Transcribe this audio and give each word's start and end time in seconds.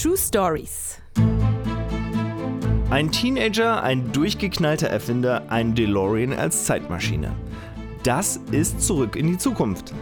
True 0.00 0.16
Stories. 0.16 1.00
Ein 2.88 3.10
Teenager, 3.10 3.82
ein 3.82 4.12
durchgeknallter 4.12 4.86
Erfinder, 4.86 5.42
ein 5.48 5.74
DeLorean 5.74 6.34
als 6.34 6.66
Zeitmaschine. 6.66 7.32
Das 8.04 8.38
ist 8.52 8.80
zurück 8.80 9.16
in 9.16 9.26
die 9.26 9.38
Zukunft. 9.38 9.92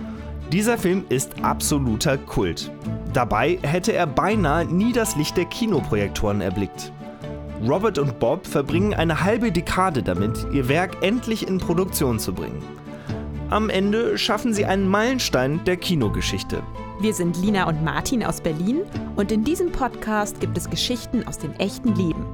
Dieser 0.52 0.76
Film 0.76 1.06
ist 1.08 1.42
absoluter 1.42 2.18
Kult. 2.18 2.70
Dabei 3.14 3.58
hätte 3.62 3.94
er 3.94 4.06
beinahe 4.06 4.66
nie 4.66 4.92
das 4.92 5.16
Licht 5.16 5.38
der 5.38 5.46
Kinoprojektoren 5.46 6.42
erblickt. 6.42 6.92
Robert 7.66 7.96
und 7.96 8.18
Bob 8.18 8.46
verbringen 8.46 8.92
eine 8.92 9.22
halbe 9.22 9.50
Dekade 9.50 10.02
damit, 10.02 10.46
ihr 10.52 10.68
Werk 10.68 11.02
endlich 11.02 11.48
in 11.48 11.56
Produktion 11.56 12.18
zu 12.18 12.34
bringen. 12.34 12.62
Am 13.48 13.70
Ende 13.70 14.18
schaffen 14.18 14.52
sie 14.52 14.66
einen 14.66 14.90
Meilenstein 14.90 15.64
der 15.64 15.78
Kinogeschichte. 15.78 16.62
Wir 16.98 17.12
sind 17.12 17.36
Lina 17.36 17.68
und 17.68 17.84
Martin 17.84 18.24
aus 18.24 18.40
Berlin 18.40 18.80
und 19.16 19.30
in 19.30 19.44
diesem 19.44 19.70
Podcast 19.70 20.40
gibt 20.40 20.56
es 20.56 20.70
Geschichten 20.70 21.28
aus 21.28 21.36
dem 21.36 21.52
echten 21.58 21.94
Leben. 21.94 22.24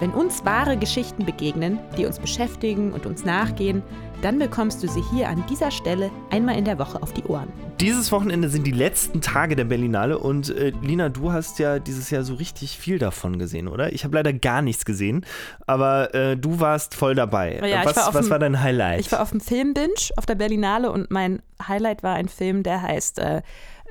Wenn 0.00 0.10
uns 0.10 0.44
wahre 0.44 0.76
Geschichten 0.76 1.24
begegnen, 1.24 1.78
die 1.96 2.06
uns 2.06 2.18
beschäftigen 2.18 2.92
und 2.92 3.06
uns 3.06 3.24
nachgehen, 3.24 3.84
dann 4.20 4.38
bekommst 4.38 4.82
du 4.82 4.88
sie 4.88 5.02
hier 5.12 5.28
an 5.28 5.44
dieser 5.48 5.70
Stelle 5.70 6.10
einmal 6.30 6.58
in 6.58 6.64
der 6.64 6.78
Woche 6.78 7.00
auf 7.00 7.12
die 7.12 7.22
Ohren. 7.24 7.52
Dieses 7.80 8.10
Wochenende 8.10 8.48
sind 8.48 8.66
die 8.66 8.72
letzten 8.72 9.20
Tage 9.20 9.54
der 9.54 9.64
Berlinale 9.64 10.18
und 10.18 10.50
äh, 10.50 10.72
Lina, 10.82 11.08
du 11.08 11.32
hast 11.32 11.58
ja 11.58 11.78
dieses 11.78 12.10
Jahr 12.10 12.24
so 12.24 12.34
richtig 12.34 12.78
viel 12.78 12.98
davon 12.98 13.38
gesehen, 13.38 13.68
oder? 13.68 13.92
Ich 13.92 14.04
habe 14.04 14.16
leider 14.16 14.32
gar 14.32 14.60
nichts 14.60 14.84
gesehen, 14.84 15.24
aber 15.66 16.14
äh, 16.14 16.36
du 16.36 16.60
warst 16.60 16.94
voll 16.94 17.14
dabei. 17.14 17.60
Ja, 17.64 17.84
was, 17.84 17.96
war 17.96 18.12
was 18.12 18.26
dem, 18.26 18.30
war 18.30 18.38
dein 18.40 18.60
Highlight? 18.60 19.00
Ich 19.00 19.12
war 19.12 19.22
auf 19.22 19.30
dem 19.30 19.40
Filmbinge 19.40 19.94
auf 20.16 20.26
der 20.26 20.34
Berlinale 20.34 20.90
und 20.90 21.10
mein 21.10 21.42
Highlight 21.66 22.02
war 22.02 22.14
ein 22.14 22.28
Film, 22.28 22.62
der 22.62 22.82
heißt 22.82 23.18
äh, 23.18 23.42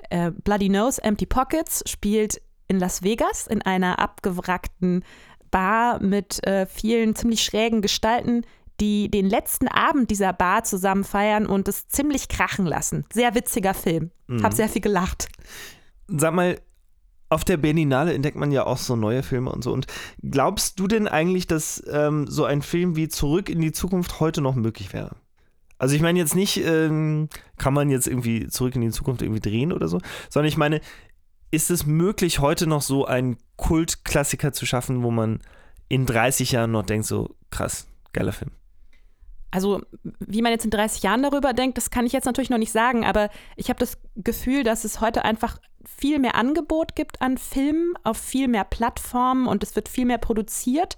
äh 0.09 0.31
Bloody 0.31 0.70
Nose, 0.70 1.04
Empty 1.04 1.26
Pockets, 1.26 1.84
spielt 1.88 2.41
in 2.68 2.79
Las 2.79 3.04
Vegas 3.04 3.48
in 3.48 3.62
einer 3.62 3.99
abgewrackten 3.99 5.04
Bar 5.51 6.01
mit 6.01 6.46
äh, 6.46 6.66
vielen 6.68 7.16
ziemlich 7.16 7.43
schrägen 7.43 7.82
Gestalten, 7.82 8.46
die 8.79 9.10
den 9.10 9.27
letzten 9.27 9.68
Abend 9.68 10.10
dieser 10.10 10.34
Bar 10.34 10.63
zusammen 10.63 11.04
feiern 11.04 11.46
und 11.46 11.68
es 11.68 11.88
ziemlich 11.88 12.29
krachen 12.29 12.66
lassen. 12.66 13.05
Sehr 13.12 13.35
witziger 13.35 13.74
Film. 13.74 14.12
Mhm. 14.27 14.43
Hab 14.43 14.54
sehr 14.54 14.70
viel 14.70 14.82
gelacht. 14.82 15.27
Sag 16.07 16.34
mal, 16.34 16.60
auf 17.29 17.44
der 17.44 17.57
Berlinale 17.57 18.13
entdeckt 18.13 18.38
man 18.38 18.51
ja 18.51 18.66
auch 18.66 18.77
so 18.77 18.96
neue 18.96 19.23
Filme 19.23 19.51
und 19.51 19.63
so. 19.63 19.71
Und 19.71 19.85
glaubst 20.23 20.79
du 20.79 20.88
denn 20.88 21.07
eigentlich, 21.07 21.46
dass 21.46 21.84
ähm, 21.91 22.26
so 22.27 22.46
ein 22.46 22.62
Film 22.62 22.96
wie 22.96 23.07
Zurück 23.07 23.49
in 23.49 23.62
die 23.62 23.71
Zukunft 23.71 24.20
heute 24.20 24.41
noch 24.41 24.55
möglich 24.55 24.94
wäre? 24.94 25.16
Also 25.80 25.96
ich 25.96 26.02
meine 26.02 26.20
jetzt 26.20 26.35
nicht, 26.35 26.58
ähm, 26.58 27.30
kann 27.58 27.74
man 27.74 27.90
jetzt 27.90 28.08
irgendwie 28.08 28.48
Zurück 28.48 28.76
in 28.76 28.82
die 28.82 28.91
Zukunft 28.91 29.22
irgendwie 29.22 29.40
drehen 29.40 29.72
oder 29.74 29.88
so, 29.88 29.99
sondern 30.30 30.49
ich 30.49 30.58
meine, 30.58 30.82
ist 31.52 31.72
es 31.72 31.85
möglich, 31.85 32.40
heute 32.40 32.68
noch 32.68 32.82
so 32.82 33.05
einen 33.05 33.38
Kultklassiker 33.55 34.54
zu 34.54 34.66
schaffen, 34.66 35.02
wo 35.04 35.10
man 35.10 35.40
in 35.88 36.05
30 36.05 36.52
Jahren 36.52 36.72
noch 36.72 36.85
denkt, 36.85 37.07
so 37.07 37.35
krass, 37.50 37.88
geiler 38.13 38.34
Film? 38.34 38.52
Also, 39.52 39.82
wie 40.20 40.44
man 40.44 40.52
jetzt 40.52 40.66
in 40.66 40.70
30 40.70 41.02
Jahren 41.02 41.24
darüber 41.24 41.54
denkt, 41.54 41.77
das 41.77 41.90
kann 41.90 42.05
ich 42.05 42.13
jetzt 42.13 42.26
natürlich 42.26 42.52
noch 42.52 42.60
nicht 42.60 42.72
sagen, 42.72 43.04
aber 43.04 43.30
ich 43.55 43.70
habe 43.70 43.80
das 43.80 43.98
Gefühl, 44.16 44.63
dass 44.63 44.84
es 44.84 45.02
heute 45.02 45.26
einfach 45.26 45.57
viel 45.84 46.20
mehr 46.20 46.35
Angebot 46.35 46.96
gibt 46.96 47.22
an 47.22 47.38
Filmen 47.38 47.94
auf 48.04 48.18
viel 48.18 48.48
mehr 48.48 48.63
Plattformen 48.63 49.48
und 49.48 49.63
es 49.63 49.76
wird 49.76 49.90
viel 49.90 50.05
mehr 50.05 50.20
produziert. 50.20 50.98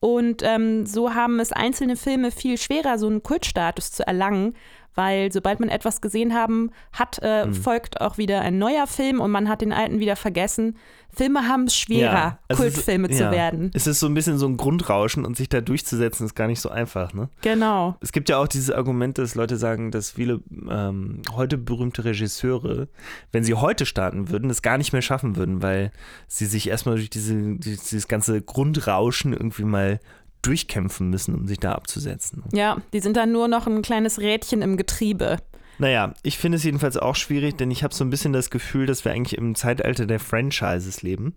Und 0.00 0.42
ähm, 0.42 0.86
so 0.86 1.14
haben 1.14 1.40
es 1.40 1.52
einzelne 1.52 1.94
Filme 1.94 2.30
viel 2.30 2.56
schwerer, 2.56 2.98
so 2.98 3.06
einen 3.06 3.22
Kultstatus 3.22 3.92
zu 3.92 4.06
erlangen, 4.06 4.56
weil 4.94 5.32
sobald 5.32 5.60
man 5.60 5.68
etwas 5.68 6.00
gesehen 6.00 6.34
haben 6.34 6.70
hat, 6.92 7.18
äh, 7.22 7.46
mhm. 7.46 7.54
folgt 7.54 8.00
auch 8.00 8.18
wieder 8.18 8.40
ein 8.40 8.58
neuer 8.58 8.86
Film 8.86 9.20
und 9.20 9.30
man 9.30 9.48
hat 9.48 9.60
den 9.60 9.72
alten 9.72 10.00
wieder 10.00 10.16
vergessen. 10.16 10.76
Filme 11.12 11.48
haben 11.48 11.64
es 11.64 11.76
schwerer, 11.76 12.12
ja, 12.12 12.38
also 12.48 12.62
Kultfilme 12.62 13.08
ist, 13.08 13.16
zu 13.16 13.24
ja. 13.24 13.32
werden. 13.32 13.70
Es 13.74 13.86
ist 13.86 13.98
so 13.98 14.06
ein 14.06 14.14
bisschen 14.14 14.38
so 14.38 14.46
ein 14.46 14.56
Grundrauschen 14.56 15.24
und 15.24 15.36
sich 15.36 15.48
da 15.48 15.60
durchzusetzen 15.60 16.24
ist 16.24 16.34
gar 16.34 16.46
nicht 16.46 16.60
so 16.60 16.68
einfach, 16.68 17.12
ne? 17.14 17.28
Genau. 17.42 17.96
Es 18.00 18.12
gibt 18.12 18.28
ja 18.28 18.38
auch 18.38 18.46
dieses 18.46 18.70
Argument, 18.70 19.18
dass 19.18 19.34
Leute 19.34 19.56
sagen, 19.56 19.90
dass 19.90 20.12
viele 20.12 20.40
ähm, 20.70 21.22
heute 21.32 21.58
berühmte 21.58 22.04
Regisseure, 22.04 22.88
wenn 23.32 23.42
sie 23.42 23.54
heute 23.54 23.86
starten 23.86 24.28
würden, 24.30 24.50
es 24.50 24.62
gar 24.62 24.78
nicht 24.78 24.92
mehr 24.92 25.02
schaffen 25.02 25.36
würden, 25.36 25.62
weil 25.62 25.90
sie 26.28 26.46
sich 26.46 26.68
erstmal 26.68 26.94
durch 26.94 27.10
diese, 27.10 27.34
dieses 27.56 28.06
ganze 28.06 28.40
Grundrauschen 28.40 29.32
irgendwie 29.32 29.64
mal 29.64 30.00
durchkämpfen 30.42 31.10
müssen, 31.10 31.34
um 31.34 31.46
sich 31.46 31.58
da 31.58 31.72
abzusetzen. 31.72 32.44
Ja, 32.52 32.78
die 32.92 33.00
sind 33.00 33.16
dann 33.16 33.32
nur 33.32 33.48
noch 33.48 33.66
ein 33.66 33.82
kleines 33.82 34.18
Rädchen 34.18 34.62
im 34.62 34.76
Getriebe. 34.76 35.38
Naja, 35.78 36.12
ich 36.22 36.36
finde 36.36 36.56
es 36.56 36.64
jedenfalls 36.64 36.98
auch 36.98 37.16
schwierig, 37.16 37.56
denn 37.56 37.70
ich 37.70 37.82
habe 37.82 37.94
so 37.94 38.04
ein 38.04 38.10
bisschen 38.10 38.34
das 38.34 38.50
Gefühl, 38.50 38.86
dass 38.86 39.04
wir 39.04 39.12
eigentlich 39.12 39.38
im 39.38 39.54
Zeitalter 39.54 40.06
der 40.06 40.20
Franchises 40.20 41.02
leben. 41.02 41.34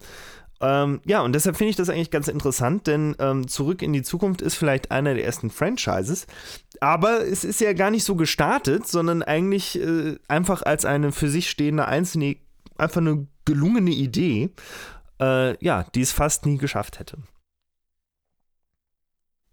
Ähm, 0.60 1.02
ja, 1.06 1.22
und 1.22 1.34
deshalb 1.34 1.58
finde 1.58 1.72
ich 1.72 1.76
das 1.76 1.90
eigentlich 1.90 2.12
ganz 2.12 2.28
interessant, 2.28 2.88
denn 2.88 3.16
ähm, 3.20 3.48
Zurück 3.48 3.82
in 3.82 3.94
die 3.94 4.02
Zukunft 4.02 4.42
ist 4.42 4.56
vielleicht 4.56 4.92
einer 4.92 5.14
der 5.14 5.26
ersten 5.26 5.50
Franchises, 5.50 6.28
aber 6.80 7.26
es 7.26 7.44
ist 7.44 7.60
ja 7.60 7.74
gar 7.74 7.92
nicht 7.92 8.04
so 8.04 8.16
gestartet, 8.16 8.88
sondern 8.88 9.24
eigentlich 9.24 9.80
äh, 9.80 10.18
einfach 10.28 10.62
als 10.62 10.86
eine 10.86 11.12
für 11.12 11.30
sich 11.30 11.50
stehende 11.50 11.86
einzelne, 11.86 12.38
einfach 12.78 13.02
eine 13.02 13.28
gelungene 13.46 13.92
Idee, 13.92 14.52
äh, 15.20 15.58
ja, 15.64 15.86
die 15.96 16.02
es 16.02 16.12
fast 16.12 16.46
nie 16.46 16.58
geschafft 16.58 17.00
hätte. 17.00 17.18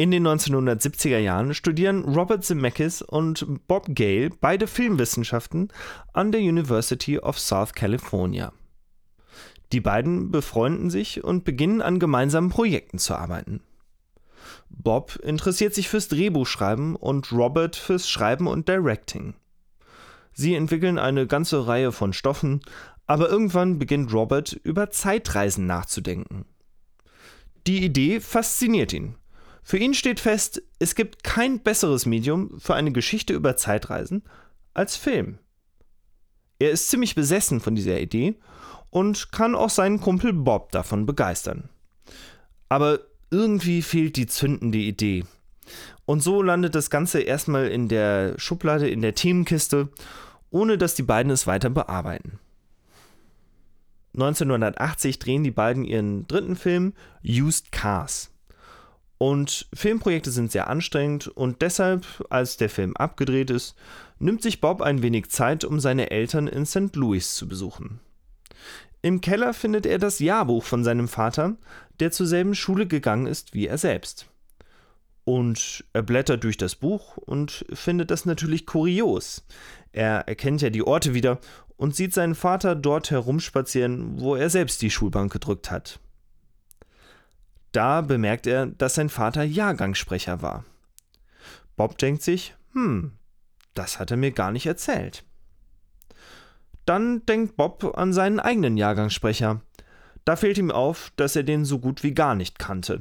In 0.01 0.11
den 0.11 0.27
1970er 0.27 1.19
Jahren 1.19 1.53
studieren 1.53 2.05
Robert 2.05 2.43
Zemeckis 2.43 3.03
und 3.03 3.45
Bob 3.69 3.95
Gale 3.95 4.31
beide 4.31 4.67
Filmwissenschaften 4.67 5.69
an 6.15 6.33
der 6.33 6.41
University 6.41 7.19
of 7.19 7.39
South 7.39 7.75
California. 7.75 8.51
Die 9.73 9.83
beiden 9.83 10.31
befreunden 10.31 10.89
sich 10.89 11.23
und 11.23 11.45
beginnen 11.45 11.83
an 11.83 11.99
gemeinsamen 11.99 12.49
Projekten 12.49 12.97
zu 12.97 13.15
arbeiten. 13.15 13.61
Bob 14.71 15.17
interessiert 15.17 15.75
sich 15.75 15.91
fürs 15.91 16.09
Drehbuchschreiben 16.09 16.97
und 16.97 17.31
Robert 17.31 17.77
fürs 17.77 18.09
Schreiben 18.09 18.47
und 18.47 18.71
Directing. 18.71 19.35
Sie 20.33 20.55
entwickeln 20.55 20.99
eine 20.99 21.27
ganze 21.27 21.67
Reihe 21.67 21.93
von 21.93 22.15
Stoffen, 22.15 22.63
aber 23.07 23.29
irgendwann 23.29 23.79
beginnt 23.79 24.15
Robert 24.15 24.59
über 24.65 24.89
Zeitreisen 24.89 25.67
nachzudenken. 25.67 26.47
Die 27.67 27.85
Idee 27.85 28.21
fasziniert 28.21 28.95
ihn 28.95 29.17
für 29.71 29.79
ihn 29.79 29.95
steht 29.95 30.19
fest, 30.19 30.65
es 30.81 30.97
gibt 30.97 31.23
kein 31.23 31.61
besseres 31.61 32.05
Medium 32.05 32.59
für 32.59 32.75
eine 32.75 32.91
Geschichte 32.91 33.35
über 33.35 33.57
Zeitreisen 33.57 34.25
als 34.75 34.97
Film. 34.97 35.39
Er 36.59 36.73
ist 36.73 36.89
ziemlich 36.89 37.15
besessen 37.15 37.61
von 37.61 37.77
dieser 37.77 38.01
Idee 38.01 38.35
und 38.91 39.31
kann 39.31 39.55
auch 39.55 39.71
seinen 39.71 40.01
Kumpel 40.01 40.33
Bob 40.33 40.73
davon 40.73 41.07
begeistern. 41.07 41.69
Aber 42.69 42.99
irgendwie 43.31 43.83
fehlt 43.83 44.17
die 44.17 44.27
zündende 44.27 44.79
Idee. 44.79 45.25
Und 46.05 46.21
so 46.21 46.43
landet 46.43 46.75
das 46.75 46.91
Ganze 46.91 47.21
erstmal 47.21 47.69
in 47.69 47.87
der 47.87 48.35
Schublade, 48.41 48.91
in 48.91 49.03
der 49.03 49.15
Themenkiste, 49.15 49.89
ohne 50.51 50.79
dass 50.79 50.97
die 50.97 51.05
beiden 51.05 51.31
es 51.31 51.47
weiter 51.47 51.71
bearbeiten. 51.71 52.41
1980 54.15 55.21
drehen 55.21 55.45
die 55.45 55.53
beiden 55.53 55.85
ihren 55.85 56.27
dritten 56.27 56.57
Film 56.57 56.93
Used 57.25 57.71
Cars. 57.71 58.33
Und 59.23 59.69
Filmprojekte 59.75 60.31
sind 60.31 60.51
sehr 60.51 60.71
anstrengend 60.71 61.29
und 61.29 61.61
deshalb, 61.61 62.07
als 62.31 62.57
der 62.57 62.71
Film 62.71 62.97
abgedreht 62.97 63.51
ist, 63.51 63.75
nimmt 64.19 64.41
sich 64.41 64.63
Bob 64.63 64.81
ein 64.81 65.03
wenig 65.03 65.29
Zeit, 65.29 65.63
um 65.63 65.79
seine 65.79 66.11
Eltern 66.11 66.49
in 66.49 66.65
St. 66.65 66.97
Louis 66.97 67.35
zu 67.35 67.47
besuchen. 67.47 68.01
Im 69.03 69.21
Keller 69.21 69.53
findet 69.53 69.85
er 69.85 69.99
das 69.99 70.21
Jahrbuch 70.21 70.65
von 70.65 70.85
seinem 70.85 71.07
Vater, 71.07 71.57
der 72.01 72.13
zur 72.13 72.27
selben 72.27 72.55
Schule 72.55 72.87
gegangen 72.87 73.27
ist 73.27 73.53
wie 73.53 73.67
er 73.67 73.77
selbst. 73.77 74.27
Und 75.25 75.85
er 75.93 76.03
blättert 76.03 76.43
durch 76.43 76.57
das 76.57 76.75
Buch 76.75 77.19
und 77.19 77.67
findet 77.75 78.11
das 78.11 78.25
natürlich 78.25 78.65
kurios. 78.65 79.45
Er 79.93 80.29
erkennt 80.29 80.63
ja 80.63 80.71
die 80.71 80.83
Orte 80.83 81.13
wieder 81.13 81.41
und 81.77 81.95
sieht 81.95 82.15
seinen 82.15 82.35
Vater 82.35 82.75
dort 82.75 83.11
herumspazieren, 83.11 84.19
wo 84.19 84.35
er 84.35 84.49
selbst 84.49 84.81
die 84.81 84.91
Schulbank 84.91 85.31
gedrückt 85.31 85.71
hat. 85.71 86.01
Da 87.73 88.01
bemerkt 88.01 88.47
er, 88.47 88.67
dass 88.67 88.95
sein 88.95 89.09
Vater 89.09 89.45
Jahrgangssprecher 89.45 90.43
war. 90.43 90.65
Bob 91.77 91.99
denkt 91.99 92.23
sich, 92.23 92.55
hm, 92.73 93.13
das 93.75 93.99
hat 93.99 94.11
er 94.11 94.17
mir 94.17 94.33
gar 94.33 94.51
nicht 94.53 94.67
erzählt. 94.67 95.25
Dann 96.85 97.25
denkt 97.27 97.57
Bob 97.57 97.97
an 97.97 98.13
seinen 98.13 98.41
eigenen 98.41 98.77
Jahrgangssprecher. 98.77 99.61
Da 100.25 100.37
fällt 100.37 100.59
ihm 100.59 100.71
auf, 100.71 101.13
dass 101.17 101.37
er 101.37 101.45
den 101.45 101.65
so 101.65 101.79
gut 101.79 102.03
wie 102.03 102.13
gar 102.13 102.35
nicht 102.35 102.59
kannte. 102.59 103.01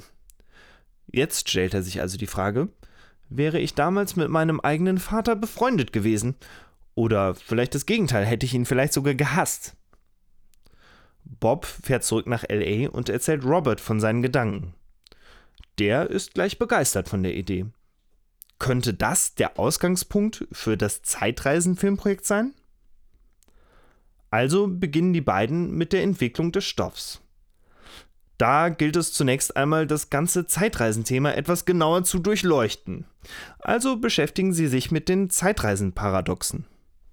Jetzt 1.11 1.49
stellt 1.49 1.73
er 1.73 1.81
sich 1.81 2.01
also 2.01 2.17
die 2.17 2.27
Frage, 2.27 2.69
wäre 3.29 3.59
ich 3.59 3.73
damals 3.73 4.15
mit 4.15 4.29
meinem 4.29 4.59
eigenen 4.59 4.99
Vater 4.99 5.35
befreundet 5.35 5.91
gewesen? 5.91 6.35
Oder 6.95 7.33
vielleicht 7.33 7.73
das 7.73 7.85
Gegenteil, 7.85 8.25
hätte 8.25 8.45
ich 8.45 8.53
ihn 8.53 8.65
vielleicht 8.65 8.93
sogar 8.93 9.15
gehasst? 9.15 9.75
Bob 11.39 11.65
fährt 11.65 12.03
zurück 12.03 12.27
nach 12.27 12.43
LA 12.49 12.89
und 12.89 13.09
erzählt 13.09 13.45
Robert 13.45 13.79
von 13.79 13.99
seinen 13.99 14.21
Gedanken. 14.21 14.73
Der 15.77 16.09
ist 16.09 16.33
gleich 16.33 16.59
begeistert 16.59 17.07
von 17.07 17.23
der 17.23 17.35
Idee. 17.35 17.65
Könnte 18.57 18.93
das 18.93 19.35
der 19.35 19.57
Ausgangspunkt 19.57 20.45
für 20.51 20.75
das 20.75 21.01
Zeitreisen-Filmprojekt 21.01 22.25
sein? 22.25 22.53
Also 24.31 24.67
beginnen 24.67 25.13
die 25.13 25.21
beiden 25.21 25.71
mit 25.75 25.93
der 25.93 26.03
Entwicklung 26.03 26.51
des 26.51 26.65
Stoffs. 26.65 27.21
Da 28.37 28.69
gilt 28.69 28.95
es 28.95 29.11
zunächst 29.11 29.57
einmal, 29.57 29.85
das 29.85 30.09
ganze 30.09 30.47
Zeitreisenthema 30.47 31.31
etwas 31.31 31.65
genauer 31.65 32.03
zu 32.03 32.19
durchleuchten. 32.19 33.05
Also 33.59 33.97
beschäftigen 33.97 34.53
Sie 34.53 34.67
sich 34.67 34.91
mit 34.91 35.09
den 35.09 35.29
Zeitreisenparadoxen. 35.29 36.65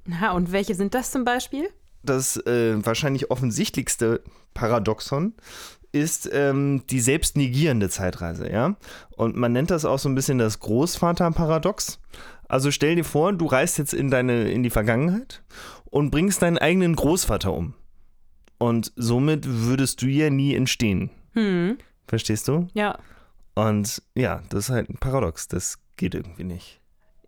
Na, 0.05 0.33
und 0.33 0.53
welche 0.53 0.75
sind 0.75 0.95
das 0.95 1.11
zum 1.11 1.25
Beispiel? 1.25 1.69
Das 2.07 2.37
äh, 2.47 2.85
wahrscheinlich 2.85 3.31
offensichtlichste 3.31 4.23
Paradoxon 4.55 5.35
ist 5.93 6.29
ähm, 6.33 6.83
die 6.91 7.01
selbstnegierende 7.01 7.89
Zeitreise, 7.89 8.51
ja. 8.51 8.77
Und 9.17 9.37
man 9.37 9.53
nennt 9.53 9.71
das 9.71 9.85
auch 9.85 9.99
so 9.99 10.09
ein 10.09 10.15
bisschen 10.15 10.39
das 10.39 10.61
Großvaterparadox. 10.61 12.01
Also 12.49 12.71
stell 12.71 12.97
dir 12.97 13.05
vor, 13.05 13.33
du 13.33 13.47
reist 13.47 13.79
jetzt 13.79 13.95
in 13.95 14.11
deine 14.11 14.51
in 14.51 14.63
die 14.63 14.71
Vergangenheit 14.71 15.43
und 15.87 16.11
bringst 16.11 16.43
deinen 16.43 16.59
eigenen 16.59 16.95
Großvater 16.95 17.53
um. 17.53 17.75
Und 18.59 18.93
somit 18.97 19.45
würdest 19.47 20.03
du 20.03 20.07
ja 20.07 20.31
nie 20.31 20.55
entstehen. 20.55 21.11
Hm. 21.33 21.79
Verstehst 22.07 22.49
du? 22.49 22.69
Ja. 22.75 22.99
Und 23.55 24.03
ja, 24.15 24.43
das 24.49 24.65
ist 24.65 24.71
halt 24.71 24.89
ein 24.91 24.99
Paradox. 24.99 25.49
Das 25.49 25.79
geht 25.97 26.15
irgendwie 26.15 26.45
nicht. 26.45 26.81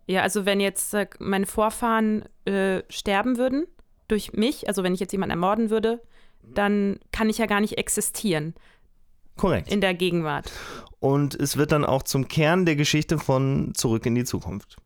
Ja, 0.07 0.21
also 0.21 0.45
wenn 0.45 0.59
jetzt 0.59 0.93
äh, 0.93 1.07
meine 1.19 1.45
Vorfahren 1.45 2.23
äh, 2.45 2.81
sterben 2.89 3.37
würden 3.37 3.67
durch 4.09 4.33
mich, 4.33 4.67
also 4.67 4.83
wenn 4.83 4.93
ich 4.93 4.99
jetzt 4.99 5.11
jemanden 5.11 5.31
ermorden 5.31 5.69
würde, 5.69 6.01
dann 6.53 6.99
kann 7.11 7.29
ich 7.29 7.37
ja 7.37 7.45
gar 7.45 7.61
nicht 7.61 7.77
existieren 7.77 8.53
Korrekt. 9.37 9.71
in 9.71 9.81
der 9.81 9.93
Gegenwart. 9.93 10.51
Und 10.99 11.35
es 11.35 11.57
wird 11.57 11.71
dann 11.71 11.85
auch 11.85 12.03
zum 12.03 12.27
Kern 12.27 12.65
der 12.65 12.75
Geschichte 12.75 13.17
von 13.17 13.73
Zurück 13.75 14.05
in 14.05 14.15
die 14.15 14.25
Zukunft. 14.25 14.77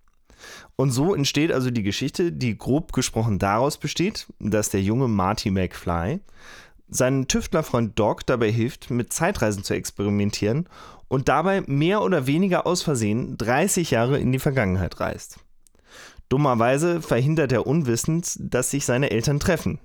Und 0.76 0.92
so 0.92 1.16
entsteht 1.16 1.52
also 1.52 1.72
die 1.72 1.84
Geschichte, 1.84 2.32
die 2.32 2.58
grob 2.58 2.92
gesprochen 2.92 3.40
daraus 3.40 3.78
besteht, 3.78 4.28
dass 4.40 4.70
der 4.70 4.82
junge 4.82 5.08
Marty 5.08 5.52
McFly 5.52 6.20
seinen 6.90 7.28
Tüftlerfreund 7.28 7.98
Doc 7.98 8.26
dabei 8.26 8.52
hilft, 8.52 8.92
mit 8.92 9.14
Zeitreisen 9.14 9.64
zu 9.64 9.74
experimentieren 9.74 10.68
und 11.08 11.30
dabei 11.30 11.62
mehr 11.62 12.02
oder 12.02 12.28
weniger 12.28 12.68
aus 12.68 12.84
Versehen 12.84 13.38
30 13.38 13.92
Jahre 13.92 14.20
in 14.20 14.32
die 14.32 14.40
Vergangenheit 14.40 15.00
reist. 15.00 15.40
Dummerweise 16.34 17.00
verhindert 17.00 17.52
er 17.52 17.68
unwissend, 17.68 18.38
dass 18.40 18.72
sich 18.72 18.88
seine 18.88 19.12
Eltern 19.12 19.40
treffen. 19.40 19.78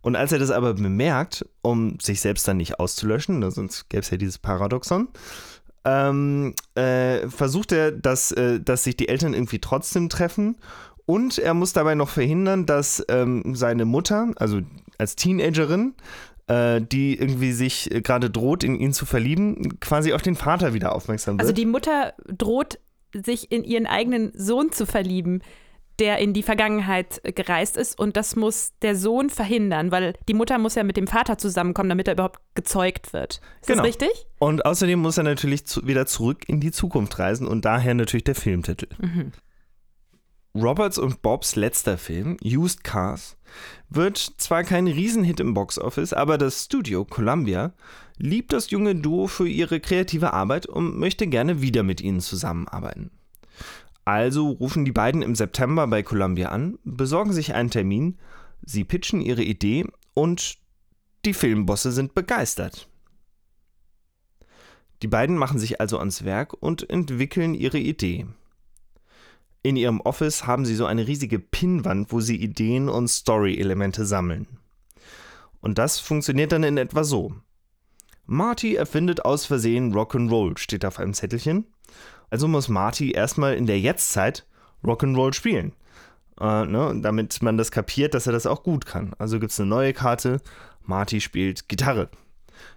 Und 0.00 0.16
als 0.16 0.32
er 0.32 0.40
das 0.40 0.50
aber 0.50 0.74
bemerkt, 0.74 1.46
um 1.62 1.96
sich 2.00 2.20
selbst 2.20 2.48
dann 2.48 2.56
nicht 2.56 2.80
auszulöschen, 2.80 3.38
ne, 3.38 3.52
sonst 3.52 3.88
gäbe 3.88 4.00
es 4.00 4.10
ja 4.10 4.16
dieses 4.16 4.38
Paradoxon, 4.38 5.06
ähm, 5.84 6.54
äh, 6.74 7.28
versucht 7.28 7.70
er, 7.70 7.92
dass, 7.92 8.32
äh, 8.32 8.58
dass 8.58 8.82
sich 8.82 8.96
die 8.96 9.08
Eltern 9.08 9.32
irgendwie 9.32 9.60
trotzdem 9.60 10.08
treffen. 10.08 10.56
Und 11.06 11.38
er 11.38 11.54
muss 11.54 11.72
dabei 11.72 11.94
noch 11.94 12.08
verhindern, 12.08 12.66
dass 12.66 13.04
ähm, 13.08 13.54
seine 13.54 13.84
Mutter, 13.84 14.32
also 14.34 14.60
als 14.98 15.14
Teenagerin, 15.14 15.94
äh, 16.48 16.80
die 16.80 17.16
irgendwie 17.16 17.52
sich 17.52 17.94
äh, 17.94 18.00
gerade 18.00 18.28
droht, 18.28 18.64
in 18.64 18.74
ihn 18.74 18.92
zu 18.92 19.06
verlieben, 19.06 19.78
quasi 19.78 20.14
auf 20.14 20.22
den 20.22 20.34
Vater 20.34 20.74
wieder 20.74 20.96
aufmerksam 20.96 21.34
wird. 21.34 21.42
Also 21.42 21.52
die 21.52 21.64
Mutter 21.64 22.12
droht, 22.26 22.80
sich 23.24 23.50
in 23.52 23.64
ihren 23.64 23.86
eigenen 23.86 24.32
Sohn 24.34 24.72
zu 24.72 24.86
verlieben, 24.86 25.42
der 26.00 26.18
in 26.18 26.32
die 26.32 26.42
Vergangenheit 26.42 27.20
gereist 27.36 27.76
ist. 27.76 27.96
Und 27.98 28.16
das 28.16 28.34
muss 28.34 28.72
der 28.82 28.96
Sohn 28.96 29.30
verhindern, 29.30 29.92
weil 29.92 30.14
die 30.28 30.34
Mutter 30.34 30.58
muss 30.58 30.74
ja 30.74 30.82
mit 30.82 30.96
dem 30.96 31.06
Vater 31.06 31.38
zusammenkommen, 31.38 31.88
damit 31.88 32.08
er 32.08 32.14
überhaupt 32.14 32.40
gezeugt 32.54 33.12
wird. 33.12 33.40
Ist 33.60 33.68
Genau. 33.68 33.82
das 33.82 33.88
richtig? 33.90 34.10
Und 34.40 34.66
außerdem 34.66 34.98
muss 34.98 35.18
er 35.18 35.24
natürlich 35.24 35.66
zu, 35.66 35.86
wieder 35.86 36.06
zurück 36.06 36.48
in 36.48 36.58
die 36.58 36.72
Zukunft 36.72 37.18
reisen 37.20 37.46
und 37.46 37.64
daher 37.64 37.94
natürlich 37.94 38.24
der 38.24 38.34
Filmtitel. 38.34 38.88
Roberts 40.56 40.98
und 40.98 41.22
Bobs 41.22 41.56
letzter 41.56 41.98
Film, 41.98 42.36
Used 42.44 42.84
Cars, 42.84 43.36
wird 43.88 44.18
zwar 44.18 44.62
kein 44.62 44.86
Riesenhit 44.86 45.40
im 45.40 45.52
Boxoffice, 45.54 46.12
aber 46.12 46.38
das 46.38 46.64
Studio 46.64 47.04
Columbia 47.04 47.72
liebt 48.16 48.52
das 48.52 48.70
junge 48.70 48.94
Duo 48.94 49.26
für 49.26 49.48
ihre 49.48 49.80
kreative 49.80 50.32
Arbeit 50.32 50.66
und 50.66 50.98
möchte 50.98 51.26
gerne 51.26 51.60
wieder 51.60 51.82
mit 51.82 52.00
ihnen 52.00 52.20
zusammenarbeiten. 52.20 53.10
Also 54.04 54.50
rufen 54.50 54.84
die 54.84 54.92
beiden 54.92 55.22
im 55.22 55.34
September 55.34 55.86
bei 55.86 56.02
Columbia 56.02 56.50
an, 56.50 56.78
besorgen 56.84 57.32
sich 57.32 57.54
einen 57.54 57.70
Termin, 57.70 58.18
sie 58.64 58.84
pitchen 58.84 59.20
ihre 59.20 59.42
Idee 59.42 59.86
und 60.12 60.58
die 61.24 61.34
Filmbosse 61.34 61.90
sind 61.90 62.14
begeistert. 62.14 62.88
Die 65.02 65.08
beiden 65.08 65.36
machen 65.36 65.58
sich 65.58 65.80
also 65.80 65.98
ans 65.98 66.24
Werk 66.24 66.54
und 66.54 66.88
entwickeln 66.88 67.54
ihre 67.54 67.78
Idee. 67.78 68.26
In 69.62 69.76
ihrem 69.76 70.00
Office 70.02 70.46
haben 70.46 70.66
sie 70.66 70.74
so 70.74 70.84
eine 70.84 71.06
riesige 71.06 71.38
Pinnwand, 71.38 72.12
wo 72.12 72.20
sie 72.20 72.36
Ideen 72.36 72.90
und 72.90 73.08
Story-Elemente 73.08 74.04
sammeln. 74.04 74.46
Und 75.60 75.78
das 75.78 75.98
funktioniert 75.98 76.52
dann 76.52 76.62
in 76.62 76.76
etwa 76.76 77.04
so. 77.04 77.34
Marty 78.26 78.74
erfindet 78.74 79.24
aus 79.24 79.44
Versehen 79.46 79.94
Rock'n'Roll, 79.94 80.58
steht 80.58 80.84
auf 80.84 80.98
einem 80.98 81.14
Zettelchen. 81.14 81.66
Also 82.30 82.48
muss 82.48 82.68
Marty 82.68 83.12
erstmal 83.12 83.54
in 83.54 83.66
der 83.66 83.78
Jetztzeit 83.80 84.46
Rock'n'Roll 84.82 85.34
spielen. 85.34 85.72
Äh, 86.40 86.64
ne, 86.64 86.98
damit 87.00 87.42
man 87.42 87.56
das 87.58 87.70
kapiert, 87.70 88.14
dass 88.14 88.26
er 88.26 88.32
das 88.32 88.46
auch 88.46 88.62
gut 88.62 88.86
kann. 88.86 89.12
Also 89.18 89.38
gibt 89.38 89.52
es 89.52 89.60
eine 89.60 89.68
neue 89.68 89.92
Karte. 89.92 90.40
Marty 90.82 91.20
spielt 91.20 91.68
Gitarre. 91.68 92.08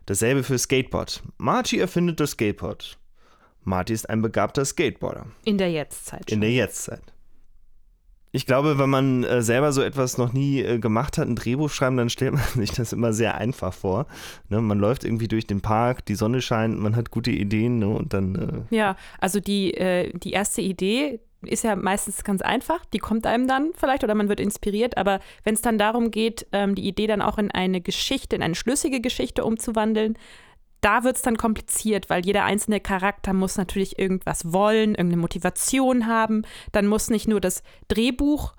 Dasselbe 0.05 0.43
für 0.43 0.57
Skateboard. 0.57 1.23
Marty 1.37 1.79
erfindet 1.79 2.19
das 2.19 2.31
Skateboard. 2.31 2.97
Marty 3.63 3.93
ist 3.93 4.09
ein 4.09 4.21
begabter 4.21 4.63
Skateboarder 4.63 5.25
In 5.43 5.57
der 5.57 5.71
Jetztzeit. 5.71 6.31
in 6.31 6.41
der 6.41 6.51
Jetztzeit. 6.51 7.01
Ich 8.37 8.45
glaube, 8.45 8.77
wenn 8.77 8.91
man 8.91 9.23
äh, 9.23 9.41
selber 9.41 9.71
so 9.71 9.81
etwas 9.81 10.19
noch 10.19 10.31
nie 10.31 10.61
äh, 10.61 10.77
gemacht 10.77 11.17
hat, 11.17 11.27
ein 11.27 11.35
Drehbuch 11.35 11.71
schreiben, 11.71 11.97
dann 11.97 12.11
stellt 12.11 12.33
man 12.33 12.43
sich 12.53 12.69
das 12.69 12.93
immer 12.93 13.11
sehr 13.11 13.33
einfach 13.35 13.73
vor. 13.73 14.05
Ne? 14.49 14.61
Man 14.61 14.77
läuft 14.77 15.03
irgendwie 15.03 15.27
durch 15.27 15.47
den 15.47 15.61
Park, 15.61 16.05
die 16.05 16.13
Sonne 16.13 16.39
scheint, 16.41 16.77
man 16.77 16.95
hat 16.95 17.09
gute 17.09 17.31
Ideen 17.31 17.79
ne? 17.79 17.87
und 17.87 18.13
dann. 18.13 18.67
Äh, 18.69 18.75
Ja, 18.75 18.95
also 19.19 19.39
die, 19.39 19.73
äh, 19.73 20.15
die 20.15 20.33
erste 20.33 20.61
Idee 20.61 21.19
ist 21.41 21.63
ja 21.63 21.75
meistens 21.75 22.23
ganz 22.23 22.43
einfach. 22.43 22.85
Die 22.85 22.99
kommt 22.99 23.25
einem 23.25 23.47
dann 23.47 23.71
vielleicht 23.75 24.03
oder 24.03 24.13
man 24.13 24.29
wird 24.29 24.39
inspiriert. 24.39 24.97
Aber 24.97 25.19
wenn 25.43 25.55
es 25.55 25.61
dann 25.61 25.79
darum 25.79 26.11
geht, 26.11 26.45
ähm, 26.51 26.75
die 26.75 26.87
Idee 26.87 27.07
dann 27.07 27.23
auch 27.23 27.39
in 27.39 27.49
eine 27.49 27.81
Geschichte, 27.81 28.35
in 28.35 28.43
eine 28.43 28.55
schlüssige 28.55 29.01
Geschichte 29.01 29.45
umzuwandeln, 29.45 30.15
da 30.87 31.03
wird 31.03 31.17
es 31.17 31.21
dann 31.21 31.35
kompliziert, 31.35 32.09
weil 32.09 32.25
jeder 32.25 32.45
einzelne 32.45 32.79
Charakter 32.79 33.33
muss 33.33 33.57
natürlich 33.57 33.99
irgendwas 33.99 34.53
wollen, 34.53 34.91
irgendeine 34.91 35.17
Motivation 35.17 36.07
haben. 36.07 36.43
Dann 36.71 36.87
muss 36.87 37.09
nicht 37.09 37.27
nur 37.27 37.41
das 37.41 37.61
Drehbuch 37.89 38.53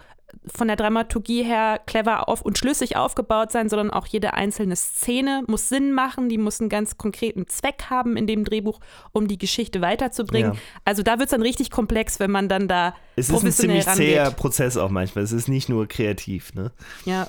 von 0.54 0.68
der 0.68 0.76
Dramaturgie 0.76 1.42
her 1.42 1.80
clever 1.86 2.28
auf 2.28 2.42
und 2.42 2.58
schlüssig 2.58 2.96
aufgebaut 2.96 3.50
sein, 3.50 3.70
sondern 3.70 3.90
auch 3.90 4.06
jede 4.06 4.34
einzelne 4.34 4.76
Szene 4.76 5.42
muss 5.46 5.70
Sinn 5.70 5.94
machen, 5.94 6.28
die 6.28 6.36
muss 6.36 6.60
einen 6.60 6.68
ganz 6.68 6.98
konkreten 6.98 7.46
Zweck 7.48 7.84
haben 7.88 8.18
in 8.18 8.26
dem 8.26 8.44
Drehbuch, 8.44 8.78
um 9.12 9.26
die 9.26 9.38
Geschichte 9.38 9.80
weiterzubringen. 9.80 10.52
Ja. 10.52 10.60
Also 10.84 11.02
da 11.02 11.12
wird 11.12 11.28
es 11.28 11.30
dann 11.30 11.40
richtig 11.40 11.70
komplex, 11.70 12.20
wenn 12.20 12.30
man 12.30 12.50
dann 12.50 12.68
da 12.68 12.94
es 13.16 13.28
ist 13.28 13.30
ein 13.30 13.36
professionell 13.36 13.82
ziemlich 13.82 13.96
zäher 13.96 14.24
rangeht. 14.24 14.36
Prozess 14.36 14.76
auch 14.76 14.90
manchmal. 14.90 15.24
Es 15.24 15.32
ist 15.32 15.48
nicht 15.48 15.70
nur 15.70 15.88
kreativ. 15.88 16.52
Ne? 16.52 16.72
Ja. 17.06 17.26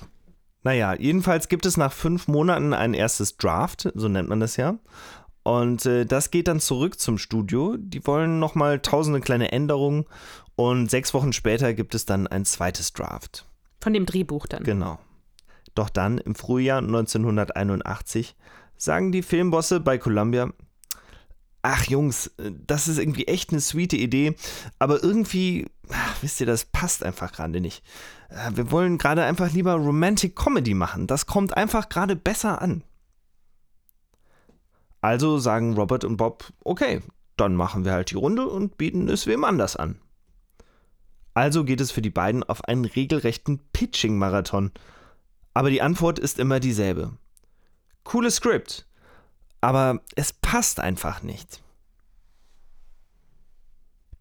Naja, 0.70 0.94
jedenfalls 0.94 1.48
gibt 1.48 1.66
es 1.66 1.78
nach 1.78 1.92
fünf 1.92 2.28
Monaten 2.28 2.74
ein 2.74 2.94
erstes 2.94 3.38
Draft, 3.38 3.90
so 3.96 4.08
nennt 4.08 4.30
man 4.30 4.40
das 4.40 4.56
ja. 4.56 4.78
Und 5.42 5.88
äh, 5.88 6.06
das 6.06 6.30
geht 6.30 6.48
dann 6.48 6.60
zurück 6.60 7.00
zum 7.00 7.18
Studio. 7.18 7.76
Die 7.76 8.06
wollen 8.06 8.38
nochmal 8.38 8.80
tausende 8.80 9.20
kleine 9.20 9.52
Änderungen. 9.52 10.06
Und 10.56 10.92
sechs 10.92 11.12
Wochen 11.16 11.34
später 11.34 11.74
gibt 11.74 11.96
es 11.96 12.06
dann 12.06 12.28
ein 12.28 12.46
zweites 12.46 12.94
Draft. 12.94 13.48
Von 13.82 13.94
dem 13.94 14.06
Drehbuch 14.06 14.46
dann. 14.46 14.62
Genau. 14.64 15.00
Doch 15.74 15.90
dann 15.90 16.20
im 16.20 16.36
Frühjahr 16.36 16.84
1981 16.84 18.36
sagen 18.78 19.12
die 19.12 19.24
Filmbosse 19.24 19.80
bei 19.80 19.98
Columbia, 19.98 20.54
ach 21.62 21.86
Jungs, 21.86 22.32
das 22.38 22.88
ist 22.88 22.98
irgendwie 22.98 23.28
echt 23.28 23.52
eine 23.52 23.62
sweete 23.62 23.98
Idee, 23.98 24.36
aber 24.80 25.04
irgendwie, 25.04 25.68
ach, 25.90 26.16
wisst 26.22 26.40
ihr, 26.40 26.46
das 26.46 26.66
passt 26.66 27.04
einfach 27.04 27.32
gerade 27.32 27.62
nicht. 27.62 27.84
Äh, 28.30 28.52
Wir 28.56 28.72
wollen 28.72 28.98
gerade 28.98 29.24
einfach 29.24 29.52
lieber 29.52 29.74
Romantic 29.74 30.36
Comedy 30.36 30.74
machen. 30.74 31.08
Das 31.08 31.26
kommt 31.26 31.56
einfach 31.58 31.90
gerade 31.90 32.16
besser 32.16 32.62
an. 32.62 32.84
Also 35.02 35.38
sagen 35.38 35.76
Robert 35.76 36.04
und 36.04 36.18
Bob, 36.18 36.52
okay, 36.64 37.02
dann 37.38 37.56
machen 37.56 37.86
wir 37.86 37.94
halt 37.94 38.12
die 38.12 38.16
Runde 38.16 38.48
und 38.48 38.78
bieten 38.78 39.10
es 39.10 39.28
wem 39.28 39.44
anders 39.46 39.76
an. 39.78 40.00
Also 41.34 41.64
geht 41.64 41.80
es 41.80 41.92
für 41.92 42.02
die 42.02 42.10
beiden 42.10 42.44
auf 42.44 42.66
einen 42.66 42.84
regelrechten 42.84 43.62
Pitching-Marathon. 43.72 44.72
Aber 45.54 45.70
die 45.70 45.82
Antwort 45.82 46.20
ist 46.20 46.38
immer 46.38 46.60
dieselbe. 46.60 47.14
Cooles 48.04 48.36
Skript, 48.36 48.88
aber 49.62 50.02
es 50.16 50.34
passt 50.34 50.80
einfach 50.80 51.24
nicht. 51.24 51.62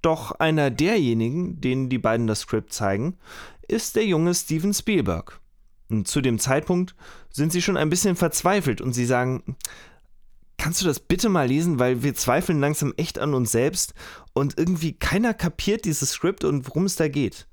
Doch 0.03 0.33
einer 0.33 0.71
derjenigen, 0.71 1.61
denen 1.61 1.89
die 1.89 1.99
beiden 1.99 2.27
das 2.27 2.41
Skript 2.41 2.73
zeigen, 2.73 3.17
ist 3.67 3.97
der 3.97 4.07
junge 4.07 4.35
Steven 4.35 4.73
Spielberg. 4.73 5.41
Und 5.91 6.07
zu 6.07 6.21
dem 6.21 6.39
Zeitpunkt 6.39 6.95
sind 7.31 7.53
sie 7.53 7.63
schon 7.63 7.77
ein 7.77 7.91
bisschen 7.91 8.15
verzweifelt 8.15 8.81
und 8.81 8.93
sie 8.93 9.07
sagen, 9.07 9.57
kannst 10.57 10.83
du 10.83 10.87
das 10.87 11.01
bitte 11.01 11.29
mal 11.29 11.49
lesen, 11.49 11.79
weil 11.79 12.03
wir 12.03 12.15
zweifeln 12.15 12.61
langsam 12.61 12.93
echt 12.97 13.19
an 13.19 13.35
uns 13.35 13.53
selbst 13.53 13.95
und 14.35 14.59
irgendwie 14.59 14.93
keiner 14.93 15.35
kapiert 15.35 15.85
dieses 15.85 16.11
Skript 16.11 16.45
und 16.45 16.67
worum 16.69 16.85
es 16.85 16.97
da 16.97 17.09
geht. 17.09 17.47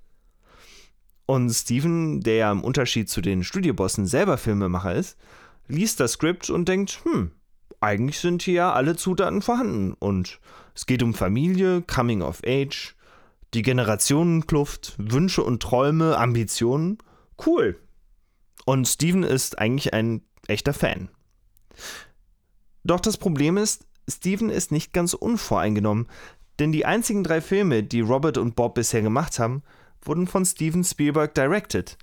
Und 1.25 1.49
Steven, 1.51 2.21
der 2.21 2.35
ja 2.35 2.51
im 2.51 2.63
Unterschied 2.63 3.09
zu 3.09 3.21
den 3.21 3.43
Studiobossen 3.43 4.05
selber 4.05 4.37
Filmemacher 4.37 4.93
ist, 4.93 5.17
liest 5.67 5.99
das 5.99 6.13
Skript 6.13 6.49
und 6.49 6.67
denkt, 6.67 6.99
hm, 7.03 7.31
eigentlich 7.85 8.19
sind 8.19 8.41
hier 8.41 8.53
ja 8.53 8.73
alle 8.73 8.95
Zutaten 8.95 9.41
vorhanden 9.41 9.93
und 9.93 10.39
es 10.73 10.85
geht 10.85 11.03
um 11.03 11.13
Familie, 11.13 11.81
Coming 11.83 12.21
of 12.21 12.41
Age, 12.45 12.95
die 13.53 13.61
Generationenkluft, 13.61 14.95
Wünsche 14.97 15.43
und 15.43 15.61
Träume, 15.61 16.17
Ambitionen. 16.17 16.97
Cool. 17.45 17.79
Und 18.65 18.87
Steven 18.87 19.23
ist 19.23 19.59
eigentlich 19.59 19.93
ein 19.93 20.21
echter 20.47 20.73
Fan. 20.73 21.09
Doch 22.83 22.99
das 22.99 23.17
Problem 23.17 23.57
ist, 23.57 23.85
Steven 24.09 24.49
ist 24.49 24.71
nicht 24.71 24.91
ganz 24.91 25.13
unvoreingenommen, 25.13 26.07
denn 26.59 26.71
die 26.71 26.85
einzigen 26.85 27.23
drei 27.23 27.41
Filme, 27.41 27.83
die 27.83 28.01
Robert 28.01 28.37
und 28.37 28.55
Bob 28.55 28.75
bisher 28.75 29.01
gemacht 29.01 29.39
haben, 29.39 29.63
wurden 30.01 30.27
von 30.27 30.45
Steven 30.45 30.83
Spielberg 30.83 31.33
directed. 31.33 31.97